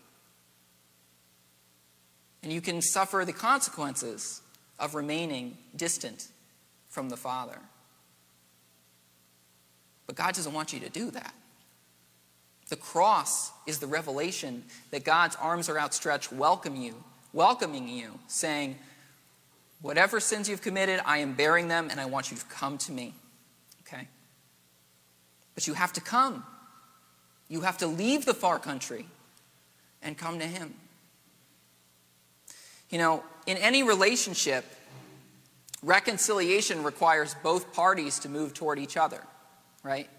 And 2.42 2.52
you 2.52 2.62
can 2.62 2.82
suffer 2.82 3.26
the 3.26 3.34
consequences 3.34 4.42
of 4.80 4.96
remaining 4.96 5.58
distant 5.76 6.30
from 6.88 7.10
the 7.10 7.18
Father. 7.18 7.60
But 10.06 10.16
God 10.16 10.36
doesn't 10.36 10.54
want 10.54 10.72
you 10.72 10.80
to 10.80 10.90
do 10.90 11.12
that. 11.12 11.34
The 12.70 12.76
cross 12.76 13.52
is 13.66 13.80
the 13.80 13.88
revelation 13.88 14.64
that 14.92 15.04
God's 15.04 15.36
arms 15.38 15.70
are 15.70 15.80
outstretched, 15.80 16.34
welcome 16.34 16.76
you, 16.76 16.96
welcoming 17.34 17.88
you, 17.88 18.20
saying, 18.28 18.78
Whatever 19.82 20.20
sins 20.20 20.50
you've 20.50 20.62
committed, 20.62 21.00
I 21.06 21.20
am 21.20 21.34
bearing 21.34 21.68
them, 21.68 21.90
and 21.92 22.00
I 22.00 22.06
want 22.06 22.32
you 22.32 22.38
to 22.38 22.46
come 22.46 22.78
to 22.80 22.92
me. 22.92 23.14
Okay? 23.82 24.08
But 25.54 25.68
you 25.68 25.76
have 25.76 25.94
to 25.94 26.02
come. 26.02 26.44
You 27.48 27.62
have 27.62 27.78
to 27.78 27.88
leave 27.88 28.26
the 28.26 28.34
far 28.34 28.60
country 28.60 29.06
and 30.02 30.18
come 30.18 30.40
to 30.40 30.46
Him. 30.46 30.74
You 32.90 32.98
know, 32.98 33.24
in 33.46 33.58
any 33.58 33.84
relationship, 33.84 34.66
reconciliation 35.84 36.84
requires 36.84 37.36
both 37.44 37.74
parties 37.74 38.20
to 38.20 38.30
move 38.30 38.54
toward 38.54 38.80
each 38.80 38.98
other, 38.98 39.22
right? 39.84 40.10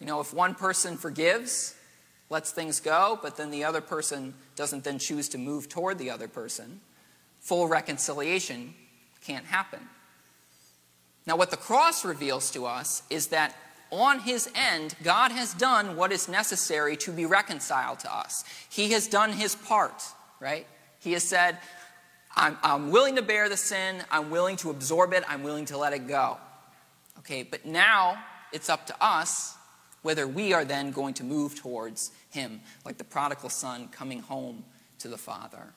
You 0.00 0.06
know, 0.06 0.20
if 0.20 0.34
one 0.34 0.54
person 0.54 0.96
forgives, 0.96 1.74
lets 2.30 2.50
things 2.50 2.80
go, 2.80 3.18
but 3.22 3.36
then 3.36 3.50
the 3.50 3.64
other 3.64 3.80
person 3.80 4.34
doesn't 4.56 4.84
then 4.84 4.98
choose 4.98 5.28
to 5.30 5.38
move 5.38 5.68
toward 5.68 5.98
the 5.98 6.10
other 6.10 6.28
person, 6.28 6.80
full 7.40 7.68
reconciliation 7.68 8.74
can't 9.24 9.44
happen. 9.46 9.80
Now, 11.26 11.36
what 11.36 11.50
the 11.50 11.56
cross 11.56 12.04
reveals 12.04 12.50
to 12.50 12.66
us 12.66 13.02
is 13.08 13.28
that 13.28 13.54
on 13.90 14.20
his 14.20 14.50
end, 14.54 14.94
God 15.02 15.30
has 15.30 15.54
done 15.54 15.96
what 15.96 16.12
is 16.12 16.28
necessary 16.28 16.96
to 16.98 17.12
be 17.12 17.26
reconciled 17.26 18.00
to 18.00 18.14
us. 18.14 18.44
He 18.68 18.90
has 18.92 19.06
done 19.06 19.32
his 19.32 19.54
part, 19.54 20.02
right? 20.40 20.66
He 20.98 21.12
has 21.12 21.22
said, 21.22 21.58
I'm, 22.36 22.58
I'm 22.62 22.90
willing 22.90 23.16
to 23.16 23.22
bear 23.22 23.48
the 23.48 23.56
sin, 23.56 24.02
I'm 24.10 24.30
willing 24.30 24.56
to 24.56 24.70
absorb 24.70 25.12
it, 25.12 25.22
I'm 25.28 25.42
willing 25.42 25.66
to 25.66 25.78
let 25.78 25.92
it 25.92 26.08
go. 26.08 26.38
Okay, 27.20 27.42
but 27.44 27.64
now 27.64 28.18
it's 28.52 28.68
up 28.68 28.86
to 28.88 28.96
us 29.00 29.56
whether 30.04 30.28
we 30.28 30.52
are 30.52 30.66
then 30.66 30.90
going 30.90 31.14
to 31.14 31.24
move 31.24 31.58
towards 31.58 32.12
Him, 32.28 32.60
like 32.84 32.98
the 32.98 33.04
prodigal 33.04 33.48
son 33.48 33.88
coming 33.88 34.20
home 34.20 34.62
to 34.98 35.08
the 35.08 35.16
Father. 35.16 35.72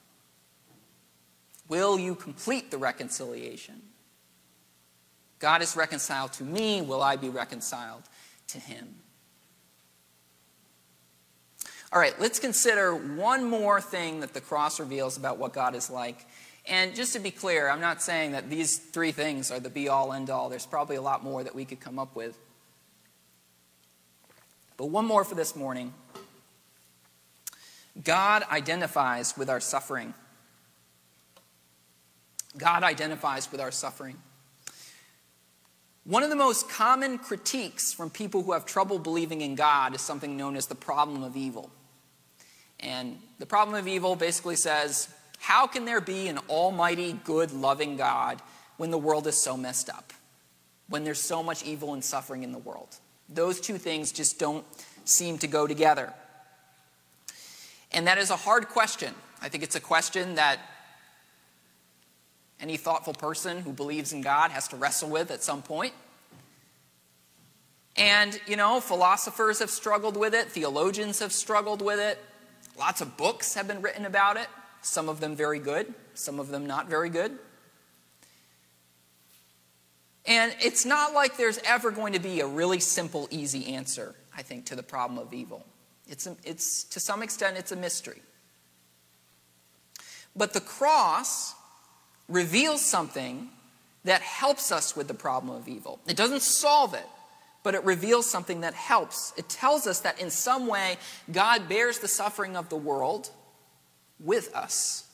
Will 1.69 1.97
you 1.97 2.13
complete 2.13 2.69
the 2.69 2.77
reconciliation? 2.77 3.81
God 5.39 5.61
is 5.61 5.77
reconciled 5.77 6.33
to 6.33 6.43
me. 6.43 6.81
Will 6.81 7.01
I 7.01 7.15
be 7.15 7.29
reconciled 7.29 8.03
to 8.49 8.59
Him? 8.59 8.95
All 11.93 11.99
right, 12.01 12.19
let's 12.19 12.37
consider 12.37 12.93
one 12.93 13.49
more 13.49 13.79
thing 13.79 14.19
that 14.19 14.33
the 14.33 14.41
cross 14.41 14.77
reveals 14.77 15.15
about 15.15 15.37
what 15.37 15.53
God 15.53 15.73
is 15.73 15.89
like. 15.89 16.25
And 16.65 16.93
just 16.93 17.13
to 17.13 17.19
be 17.19 17.31
clear, 17.31 17.69
I'm 17.69 17.79
not 17.79 18.01
saying 18.01 18.33
that 18.33 18.49
these 18.49 18.77
three 18.77 19.13
things 19.13 19.51
are 19.51 19.61
the 19.61 19.69
be 19.69 19.87
all 19.87 20.11
end 20.11 20.29
all. 20.29 20.49
There's 20.49 20.65
probably 20.65 20.97
a 20.97 21.01
lot 21.01 21.23
more 21.23 21.45
that 21.45 21.55
we 21.55 21.63
could 21.63 21.79
come 21.79 21.97
up 21.97 22.13
with. 22.13 22.37
But 24.77 24.87
one 24.87 25.05
more 25.05 25.23
for 25.23 25.35
this 25.35 25.55
morning 25.55 25.93
God 28.03 28.43
identifies 28.51 29.35
with 29.37 29.49
our 29.49 29.59
suffering. 29.59 30.13
God 32.57 32.83
identifies 32.83 33.51
with 33.51 33.59
our 33.59 33.71
suffering. 33.71 34.17
One 36.03 36.23
of 36.23 36.29
the 36.29 36.35
most 36.35 36.69
common 36.69 37.17
critiques 37.17 37.91
from 37.91 38.09
people 38.09 38.43
who 38.43 38.53
have 38.53 38.65
trouble 38.65 38.97
believing 38.97 39.41
in 39.41 39.55
God 39.55 39.93
is 39.93 40.01
something 40.01 40.37
known 40.37 40.55
as 40.55 40.67
the 40.67 40.75
problem 40.75 41.23
of 41.23 41.35
evil. 41.35 41.69
And 42.79 43.17
the 43.39 43.45
problem 43.45 43.75
of 43.75 43.87
evil 43.87 44.15
basically 44.15 44.55
says, 44.55 45.09
how 45.39 45.67
can 45.67 45.85
there 45.85 45.99
be 45.99 46.27
an 46.27 46.37
almighty, 46.49 47.19
good, 47.23 47.51
loving 47.51 47.97
God 47.97 48.41
when 48.77 48.91
the 48.91 48.97
world 48.97 49.27
is 49.27 49.37
so 49.37 49.57
messed 49.57 49.89
up? 49.89 50.13
When 50.87 51.03
there's 51.03 51.19
so 51.19 51.43
much 51.43 51.63
evil 51.65 51.93
and 51.93 52.03
suffering 52.03 52.43
in 52.43 52.51
the 52.51 52.57
world? 52.57 52.95
Those 53.29 53.59
two 53.59 53.77
things 53.77 54.11
just 54.11 54.39
don't 54.39 54.65
seem 55.05 55.37
to 55.39 55.47
go 55.47 55.67
together. 55.67 56.13
And 57.91 58.07
that 58.07 58.17
is 58.17 58.29
a 58.29 58.35
hard 58.35 58.69
question. 58.69 59.13
I 59.41 59.49
think 59.49 59.63
it's 59.63 59.75
a 59.75 59.79
question 59.79 60.35
that 60.35 60.59
any 62.59 62.77
thoughtful 62.77 63.13
person 63.13 63.61
who 63.61 63.71
believes 63.71 64.13
in 64.13 64.21
God 64.21 64.51
has 64.51 64.67
to 64.69 64.75
wrestle 64.75 65.09
with 65.09 65.31
at 65.31 65.43
some 65.43 65.61
point. 65.61 65.93
And, 67.95 68.39
you 68.47 68.55
know, 68.55 68.79
philosophers 68.79 69.59
have 69.59 69.69
struggled 69.69 70.17
with 70.17 70.33
it, 70.33 70.51
theologians 70.51 71.19
have 71.19 71.31
struggled 71.31 71.81
with 71.81 71.99
it, 71.99 72.23
lots 72.77 73.01
of 73.01 73.17
books 73.17 73.55
have 73.55 73.67
been 73.67 73.81
written 73.81 74.05
about 74.05 74.37
it, 74.37 74.47
some 74.81 75.09
of 75.09 75.19
them 75.19 75.35
very 75.35 75.57
good, 75.57 75.93
some 76.13 76.39
of 76.39 76.49
them 76.49 76.67
not 76.67 76.87
very 76.87 77.09
good. 77.09 77.37
And 80.27 80.53
it's 80.59 80.85
not 80.85 81.13
like 81.13 81.37
there's 81.37 81.59
ever 81.65 81.89
going 81.89 82.13
to 82.13 82.19
be 82.19 82.41
a 82.41 82.47
really 82.47 82.79
simple, 82.79 83.27
easy 83.31 83.73
answer, 83.73 84.13
I 84.35 84.41
think, 84.41 84.65
to 84.65 84.75
the 84.75 84.83
problem 84.83 85.17
of 85.17 85.33
evil. 85.33 85.65
It's, 86.09 86.27
a, 86.27 86.35
it's 86.43 86.83
to 86.85 86.99
some 86.99 87.23
extent, 87.23 87.57
it's 87.57 87.71
a 87.71 87.75
mystery. 87.77 88.21
But 90.35 90.53
the 90.53 90.61
cross 90.61 91.55
reveals 92.27 92.85
something 92.85 93.49
that 94.03 94.21
helps 94.21 94.71
us 94.71 94.95
with 94.95 95.07
the 95.07 95.13
problem 95.13 95.55
of 95.55 95.67
evil. 95.67 95.99
It 96.07 96.17
doesn't 96.17 96.41
solve 96.41 96.93
it, 96.93 97.05
but 97.63 97.73
it 97.73 97.83
reveals 97.83 98.29
something 98.29 98.61
that 98.61 98.73
helps. 98.73 99.33
It 99.37 99.49
tells 99.49 99.87
us 99.87 100.01
that 100.01 100.19
in 100.19 100.29
some 100.29 100.67
way, 100.67 100.97
God 101.31 101.67
bears 101.67 101.99
the 101.99 102.07
suffering 102.07 102.55
of 102.55 102.69
the 102.69 102.75
world 102.75 103.29
with 104.19 104.53
us, 104.55 105.07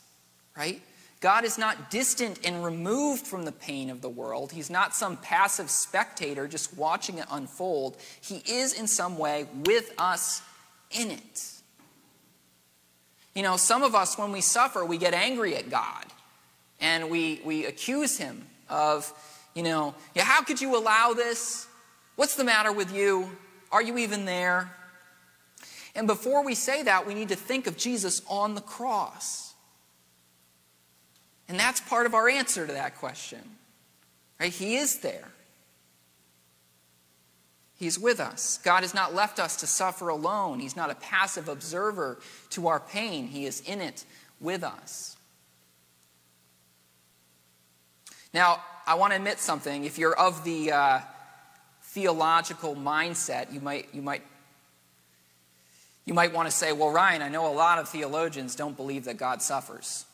right? 0.57 0.81
God 1.23 1.45
is 1.45 1.57
not 1.57 1.89
distant 1.89 2.45
and 2.45 2.65
removed 2.65 3.25
from 3.25 3.45
the 3.45 3.53
pain 3.53 3.89
of 3.89 4.01
the 4.01 4.09
world. 4.09 4.51
He's 4.51 4.69
not 4.69 4.93
some 4.93 5.15
passive 5.15 5.69
spectator 5.69 6.49
just 6.49 6.77
watching 6.77 7.17
it 7.17 7.25
unfold. 7.31 7.95
He 8.19 8.43
is 8.45 8.73
in 8.77 8.87
some 8.87 9.17
way 9.17 9.47
with 9.63 9.93
us 9.97 10.41
in 10.91 11.11
it. 11.11 11.51
You 13.33 13.41
know, 13.41 13.55
some 13.55 13.83
of 13.83 13.95
us, 13.95 14.17
when 14.17 14.33
we 14.33 14.41
suffer, 14.41 14.83
we 14.83 14.97
get 14.97 15.13
angry 15.13 15.55
at 15.55 15.69
God 15.69 16.03
and 16.81 17.09
we, 17.09 17.39
we 17.45 17.67
accuse 17.67 18.17
him 18.17 18.45
of, 18.69 19.09
you 19.55 19.63
know, 19.63 19.95
yeah, 20.15 20.25
how 20.25 20.41
could 20.43 20.59
you 20.59 20.77
allow 20.77 21.13
this? 21.13 21.67
What's 22.17 22.35
the 22.35 22.43
matter 22.43 22.73
with 22.73 22.93
you? 22.93 23.31
Are 23.71 23.81
you 23.81 23.97
even 23.97 24.25
there? 24.25 24.75
And 25.95 26.05
before 26.05 26.43
we 26.43 26.53
say 26.53 26.83
that, 26.83 27.07
we 27.07 27.13
need 27.13 27.29
to 27.29 27.37
think 27.37 27.65
of 27.65 27.77
Jesus 27.77 28.21
on 28.27 28.55
the 28.55 28.61
cross. 28.61 29.52
And 31.49 31.59
that's 31.59 31.81
part 31.81 32.05
of 32.05 32.13
our 32.13 32.29
answer 32.29 32.65
to 32.65 32.73
that 32.73 32.97
question. 32.97 33.41
Right? 34.39 34.51
He 34.51 34.75
is 34.75 34.99
there. 34.99 35.27
He's 37.77 37.99
with 37.99 38.19
us. 38.19 38.59
God 38.63 38.83
has 38.83 38.93
not 38.93 39.13
left 39.13 39.39
us 39.39 39.57
to 39.57 39.67
suffer 39.67 40.07
alone. 40.07 40.59
He's 40.59 40.75
not 40.75 40.89
a 40.89 40.95
passive 40.95 41.49
observer 41.49 42.19
to 42.51 42.67
our 42.67 42.79
pain. 42.79 43.27
He 43.27 43.45
is 43.45 43.61
in 43.61 43.81
it 43.81 44.05
with 44.39 44.63
us. 44.63 45.17
Now, 48.33 48.63
I 48.87 48.95
want 48.95 49.11
to 49.11 49.17
admit 49.17 49.39
something. 49.39 49.83
If 49.83 49.97
you're 49.97 50.17
of 50.17 50.43
the 50.43 50.71
uh, 50.71 50.99
theological 51.81 52.75
mindset, 52.75 53.53
you 53.53 53.59
might, 53.59 53.89
you, 53.93 54.01
might, 54.01 54.23
you 56.05 56.13
might 56.13 56.33
want 56.33 56.47
to 56.47 56.55
say, 56.55 56.71
well, 56.71 56.89
Ryan, 56.89 57.21
I 57.21 57.29
know 57.29 57.51
a 57.51 57.53
lot 57.53 57.79
of 57.79 57.89
theologians 57.89 58.55
don't 58.55 58.75
believe 58.75 59.05
that 59.05 59.17
God 59.17 59.41
suffers. 59.41 60.05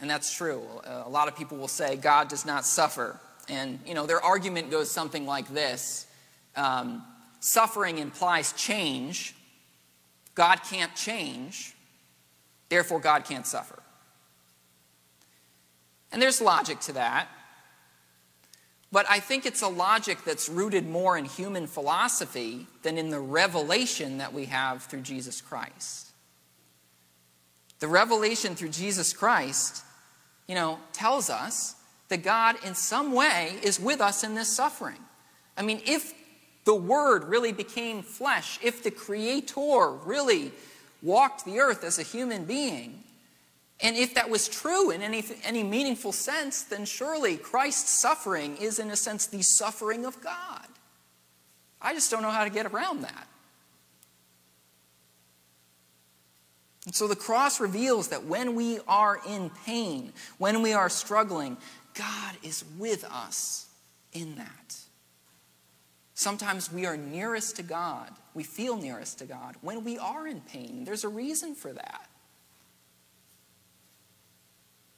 And 0.00 0.10
that's 0.10 0.34
true. 0.34 0.62
A 0.84 1.08
lot 1.08 1.28
of 1.28 1.36
people 1.36 1.56
will 1.56 1.68
say 1.68 1.96
God 1.96 2.28
does 2.28 2.44
not 2.44 2.66
suffer. 2.66 3.18
And, 3.48 3.78
you 3.86 3.94
know, 3.94 4.06
their 4.06 4.22
argument 4.22 4.70
goes 4.70 4.90
something 4.90 5.26
like 5.26 5.48
this 5.48 6.06
um, 6.56 7.02
Suffering 7.40 7.98
implies 7.98 8.54
change. 8.54 9.34
God 10.34 10.62
can't 10.62 10.94
change. 10.96 11.74
Therefore, 12.70 13.00
God 13.00 13.26
can't 13.26 13.46
suffer. 13.46 13.82
And 16.10 16.22
there's 16.22 16.40
logic 16.40 16.80
to 16.80 16.92
that. 16.94 17.28
But 18.90 19.04
I 19.10 19.20
think 19.20 19.44
it's 19.44 19.60
a 19.60 19.68
logic 19.68 20.24
that's 20.24 20.48
rooted 20.48 20.88
more 20.88 21.18
in 21.18 21.26
human 21.26 21.66
philosophy 21.66 22.66
than 22.82 22.96
in 22.96 23.10
the 23.10 23.20
revelation 23.20 24.18
that 24.18 24.32
we 24.32 24.46
have 24.46 24.84
through 24.84 25.02
Jesus 25.02 25.42
Christ. 25.42 26.13
The 27.84 27.88
revelation 27.88 28.54
through 28.54 28.70
Jesus 28.70 29.12
Christ, 29.12 29.84
you 30.48 30.54
know, 30.54 30.78
tells 30.94 31.28
us 31.28 31.76
that 32.08 32.22
God 32.22 32.56
in 32.64 32.74
some 32.74 33.12
way 33.12 33.58
is 33.62 33.78
with 33.78 34.00
us 34.00 34.24
in 34.24 34.34
this 34.34 34.48
suffering. 34.48 34.96
I 35.54 35.60
mean, 35.60 35.82
if 35.84 36.14
the 36.64 36.74
Word 36.74 37.24
really 37.24 37.52
became 37.52 38.02
flesh, 38.02 38.58
if 38.62 38.82
the 38.82 38.90
Creator 38.90 39.98
really 40.06 40.50
walked 41.02 41.44
the 41.44 41.58
earth 41.58 41.84
as 41.84 41.98
a 41.98 42.02
human 42.02 42.46
being, 42.46 43.04
and 43.82 43.96
if 43.96 44.14
that 44.14 44.30
was 44.30 44.48
true 44.48 44.90
in 44.90 45.02
any, 45.02 45.22
any 45.44 45.62
meaningful 45.62 46.12
sense, 46.12 46.62
then 46.62 46.86
surely 46.86 47.36
Christ's 47.36 48.00
suffering 48.00 48.56
is, 48.56 48.78
in 48.78 48.90
a 48.92 48.96
sense, 48.96 49.26
the 49.26 49.42
suffering 49.42 50.06
of 50.06 50.18
God. 50.22 50.68
I 51.82 51.92
just 51.92 52.10
don't 52.10 52.22
know 52.22 52.30
how 52.30 52.44
to 52.44 52.50
get 52.50 52.64
around 52.64 53.02
that. 53.02 53.28
And 56.86 56.94
so 56.94 57.08
the 57.08 57.16
cross 57.16 57.60
reveals 57.60 58.08
that 58.08 58.24
when 58.24 58.54
we 58.54 58.78
are 58.86 59.20
in 59.26 59.50
pain, 59.64 60.12
when 60.38 60.62
we 60.62 60.72
are 60.74 60.88
struggling, 60.88 61.56
God 61.94 62.34
is 62.42 62.64
with 62.78 63.04
us 63.04 63.66
in 64.12 64.36
that. 64.36 64.76
Sometimes 66.14 66.72
we 66.72 66.86
are 66.86 66.96
nearest 66.96 67.56
to 67.56 67.62
God, 67.62 68.10
we 68.34 68.44
feel 68.44 68.76
nearest 68.76 69.18
to 69.18 69.24
God 69.24 69.56
when 69.62 69.84
we 69.84 69.98
are 69.98 70.26
in 70.26 70.40
pain. 70.40 70.84
There's 70.84 71.04
a 71.04 71.08
reason 71.08 71.54
for 71.54 71.72
that. 71.72 72.08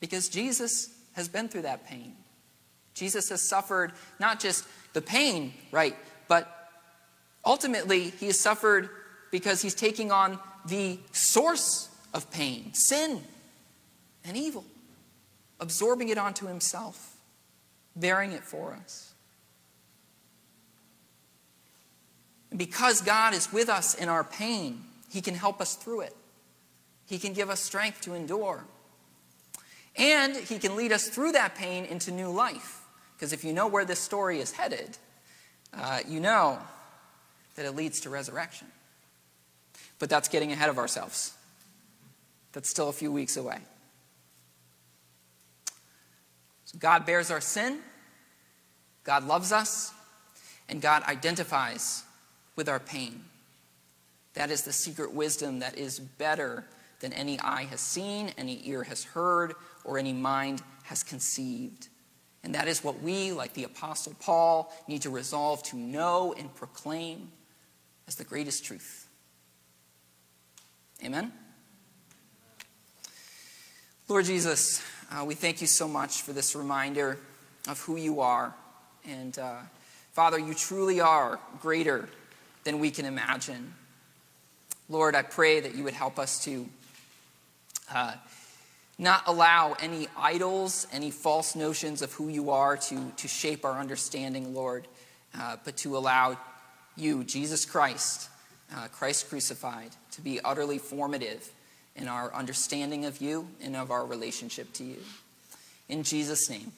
Because 0.01 0.29
Jesus 0.29 0.91
has 1.13 1.29
been 1.29 1.49
through 1.49 1.63
that 1.63 1.87
pain. 1.87 2.15
Jesus 2.95 3.29
has 3.31 3.41
suffered 3.41 3.93
not 4.19 4.41
just 4.41 4.65
the 4.93 5.03
pain, 5.03 5.55
right, 5.71 5.97
but 6.29 6.71
ultimately 7.45 8.11
he 8.11 8.27
has 8.27 8.39
suffered 8.39 8.91
because 9.31 9.63
he's 9.63 9.75
taking 9.75 10.11
on 10.11 10.39
the 10.69 10.99
source 11.13 11.89
of 12.13 12.31
pain, 12.31 12.73
sin 12.75 13.23
and 14.25 14.37
evil, 14.37 14.65
absorbing 15.61 16.09
it 16.09 16.19
onto 16.19 16.47
himself, 16.47 17.17
bearing 17.95 18.33
it 18.33 18.43
for 18.43 18.73
us. 18.73 19.13
And 22.51 22.59
because 22.59 23.01
God 23.03 23.35
is 23.35 23.53
with 23.53 23.69
us 23.69 23.95
in 23.95 24.09
our 24.09 24.25
pain, 24.25 24.83
he 25.11 25.21
can 25.21 25.35
help 25.35 25.61
us 25.61 25.75
through 25.75 26.03
it. 26.03 26.17
He 27.07 27.19
can 27.19 27.33
give 27.33 27.51
us 27.51 27.61
strength 27.61 28.01
to 28.03 28.15
endure. 28.15 28.65
And 29.97 30.37
he 30.37 30.59
can 30.59 30.77
lead 30.77 30.93
us 30.93 31.09
through 31.09 31.33
that 31.33 31.55
pain 31.55 31.85
into 31.85 32.11
new 32.11 32.31
life. 32.31 32.83
Because 33.17 33.33
if 33.33 33.45
you 33.45 33.53
know 33.53 33.67
where 33.67 33.85
this 33.85 34.01
story 34.01 34.41
is 34.41 34.53
headed, 34.53 34.99
uh, 35.73 36.01
you 36.07 36.21
know 36.21 36.59
that 37.55 37.65
it 37.65 37.73
leads 37.73 38.01
to 38.01 38.11
resurrection. 38.11 38.69
But 39.99 40.11
that's 40.11 40.29
getting 40.29 40.53
ahead 40.53 40.69
of 40.69 40.79
ourselves. 40.79 41.33
That's 42.53 42.69
still 42.69 42.89
a 42.89 42.93
few 42.93 43.13
weeks 43.13 43.37
away. 43.37 43.59
So 46.65 46.79
God 46.79 47.07
bears 47.07 47.31
our 47.31 47.41
sin, 47.41 47.79
God 49.05 49.25
loves 49.25 49.53
us, 49.53 49.93
and 50.69 50.83
God 50.83 51.03
identifies 51.05 52.03
with 52.57 52.69
our 52.69 52.81
pain. 52.81 53.23
That 54.35 54.51
is 54.51 54.63
the 54.63 54.73
secret 54.73 55.15
wisdom 55.15 55.61
that 55.61 55.79
is 55.79 55.99
better 55.99 56.65
than 57.01 57.13
any 57.13 57.39
eye 57.41 57.65
has 57.65 57.81
seen, 57.81 58.33
any 58.37 58.61
ear 58.65 58.83
has 58.83 59.05
heard, 59.05 59.55
or 59.85 59.99
any 59.99 60.13
mind 60.13 60.63
has 60.85 61.03
conceived. 61.03 61.89
And 62.43 62.55
that 62.55 62.69
is 62.69 62.85
what 62.85 63.03
we, 63.03 63.33
like 63.33 63.55
the 63.55 63.65
Apostle 63.65 64.15
Paul, 64.21 64.73
need 64.89 65.03
to 65.03 65.11
resolve 65.11 65.63
to 65.65 65.77
know 65.77 66.35
and 66.39 66.55
proclaim 66.55 67.31
as 68.09 68.17
the 68.17 68.25
greatest 68.25 68.65
truth. 68.65 69.06
Amen? 71.05 71.33
Lord 74.09 74.25
Jesus, 74.25 74.83
uh, 75.11 75.25
we 75.25 75.35
thank 75.35 75.61
you 75.61 75.67
so 75.67 75.87
much 75.87 76.23
for 76.23 76.33
this 76.33 76.57
reminder 76.57 77.19
of 77.69 77.81
who 77.81 77.97
you 77.97 78.21
are. 78.21 78.55
And 79.09 79.39
uh, 79.39 79.57
Father, 80.13 80.39
you 80.39 80.55
truly 80.55 81.01
are 81.01 81.39
greater 81.61 82.09
than 82.65 82.79
we 82.79 82.91
can 82.91 83.05
imagine. 83.05 83.75
Lord, 84.89 85.15
I 85.15 85.23
pray 85.23 85.61
that 85.61 85.75
you 85.75 85.85
would 85.85 85.95
help 85.95 86.19
us 86.19 86.43
to 86.45 86.67
uh, 87.93 88.15
not 88.99 89.23
allow 89.27 89.77
any 89.81 90.09
idols, 90.17 90.87
any 90.93 91.11
false 91.11 91.55
notions 91.55 92.01
of 92.01 92.13
who 92.13 92.29
you 92.29 92.51
are 92.51 92.77
to, 92.77 93.13
to 93.17 93.29
shape 93.29 93.65
our 93.65 93.79
understanding, 93.79 94.55
Lord, 94.55 94.89
uh, 95.39 95.57
but 95.65 95.77
to 95.79 95.97
allow 95.97 96.39
you, 96.97 97.23
Jesus 97.25 97.65
Christ, 97.65 98.31
uh, 98.75 98.89
Christ 98.89 99.29
crucified, 99.29 99.91
to 100.13 100.21
be 100.21 100.41
utterly 100.41 100.79
formative 100.79 101.51
in 101.95 102.09
our 102.09 102.33
understanding 102.35 103.05
of 103.05 103.21
you 103.21 103.49
and 103.63 103.77
of 103.77 103.91
our 103.91 104.05
relationship 104.05 104.73
to 104.75 104.85
you. 104.85 104.99
In 105.89 106.03
Jesus' 106.03 106.51
name, 106.51 106.73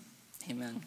amen. 0.51 0.83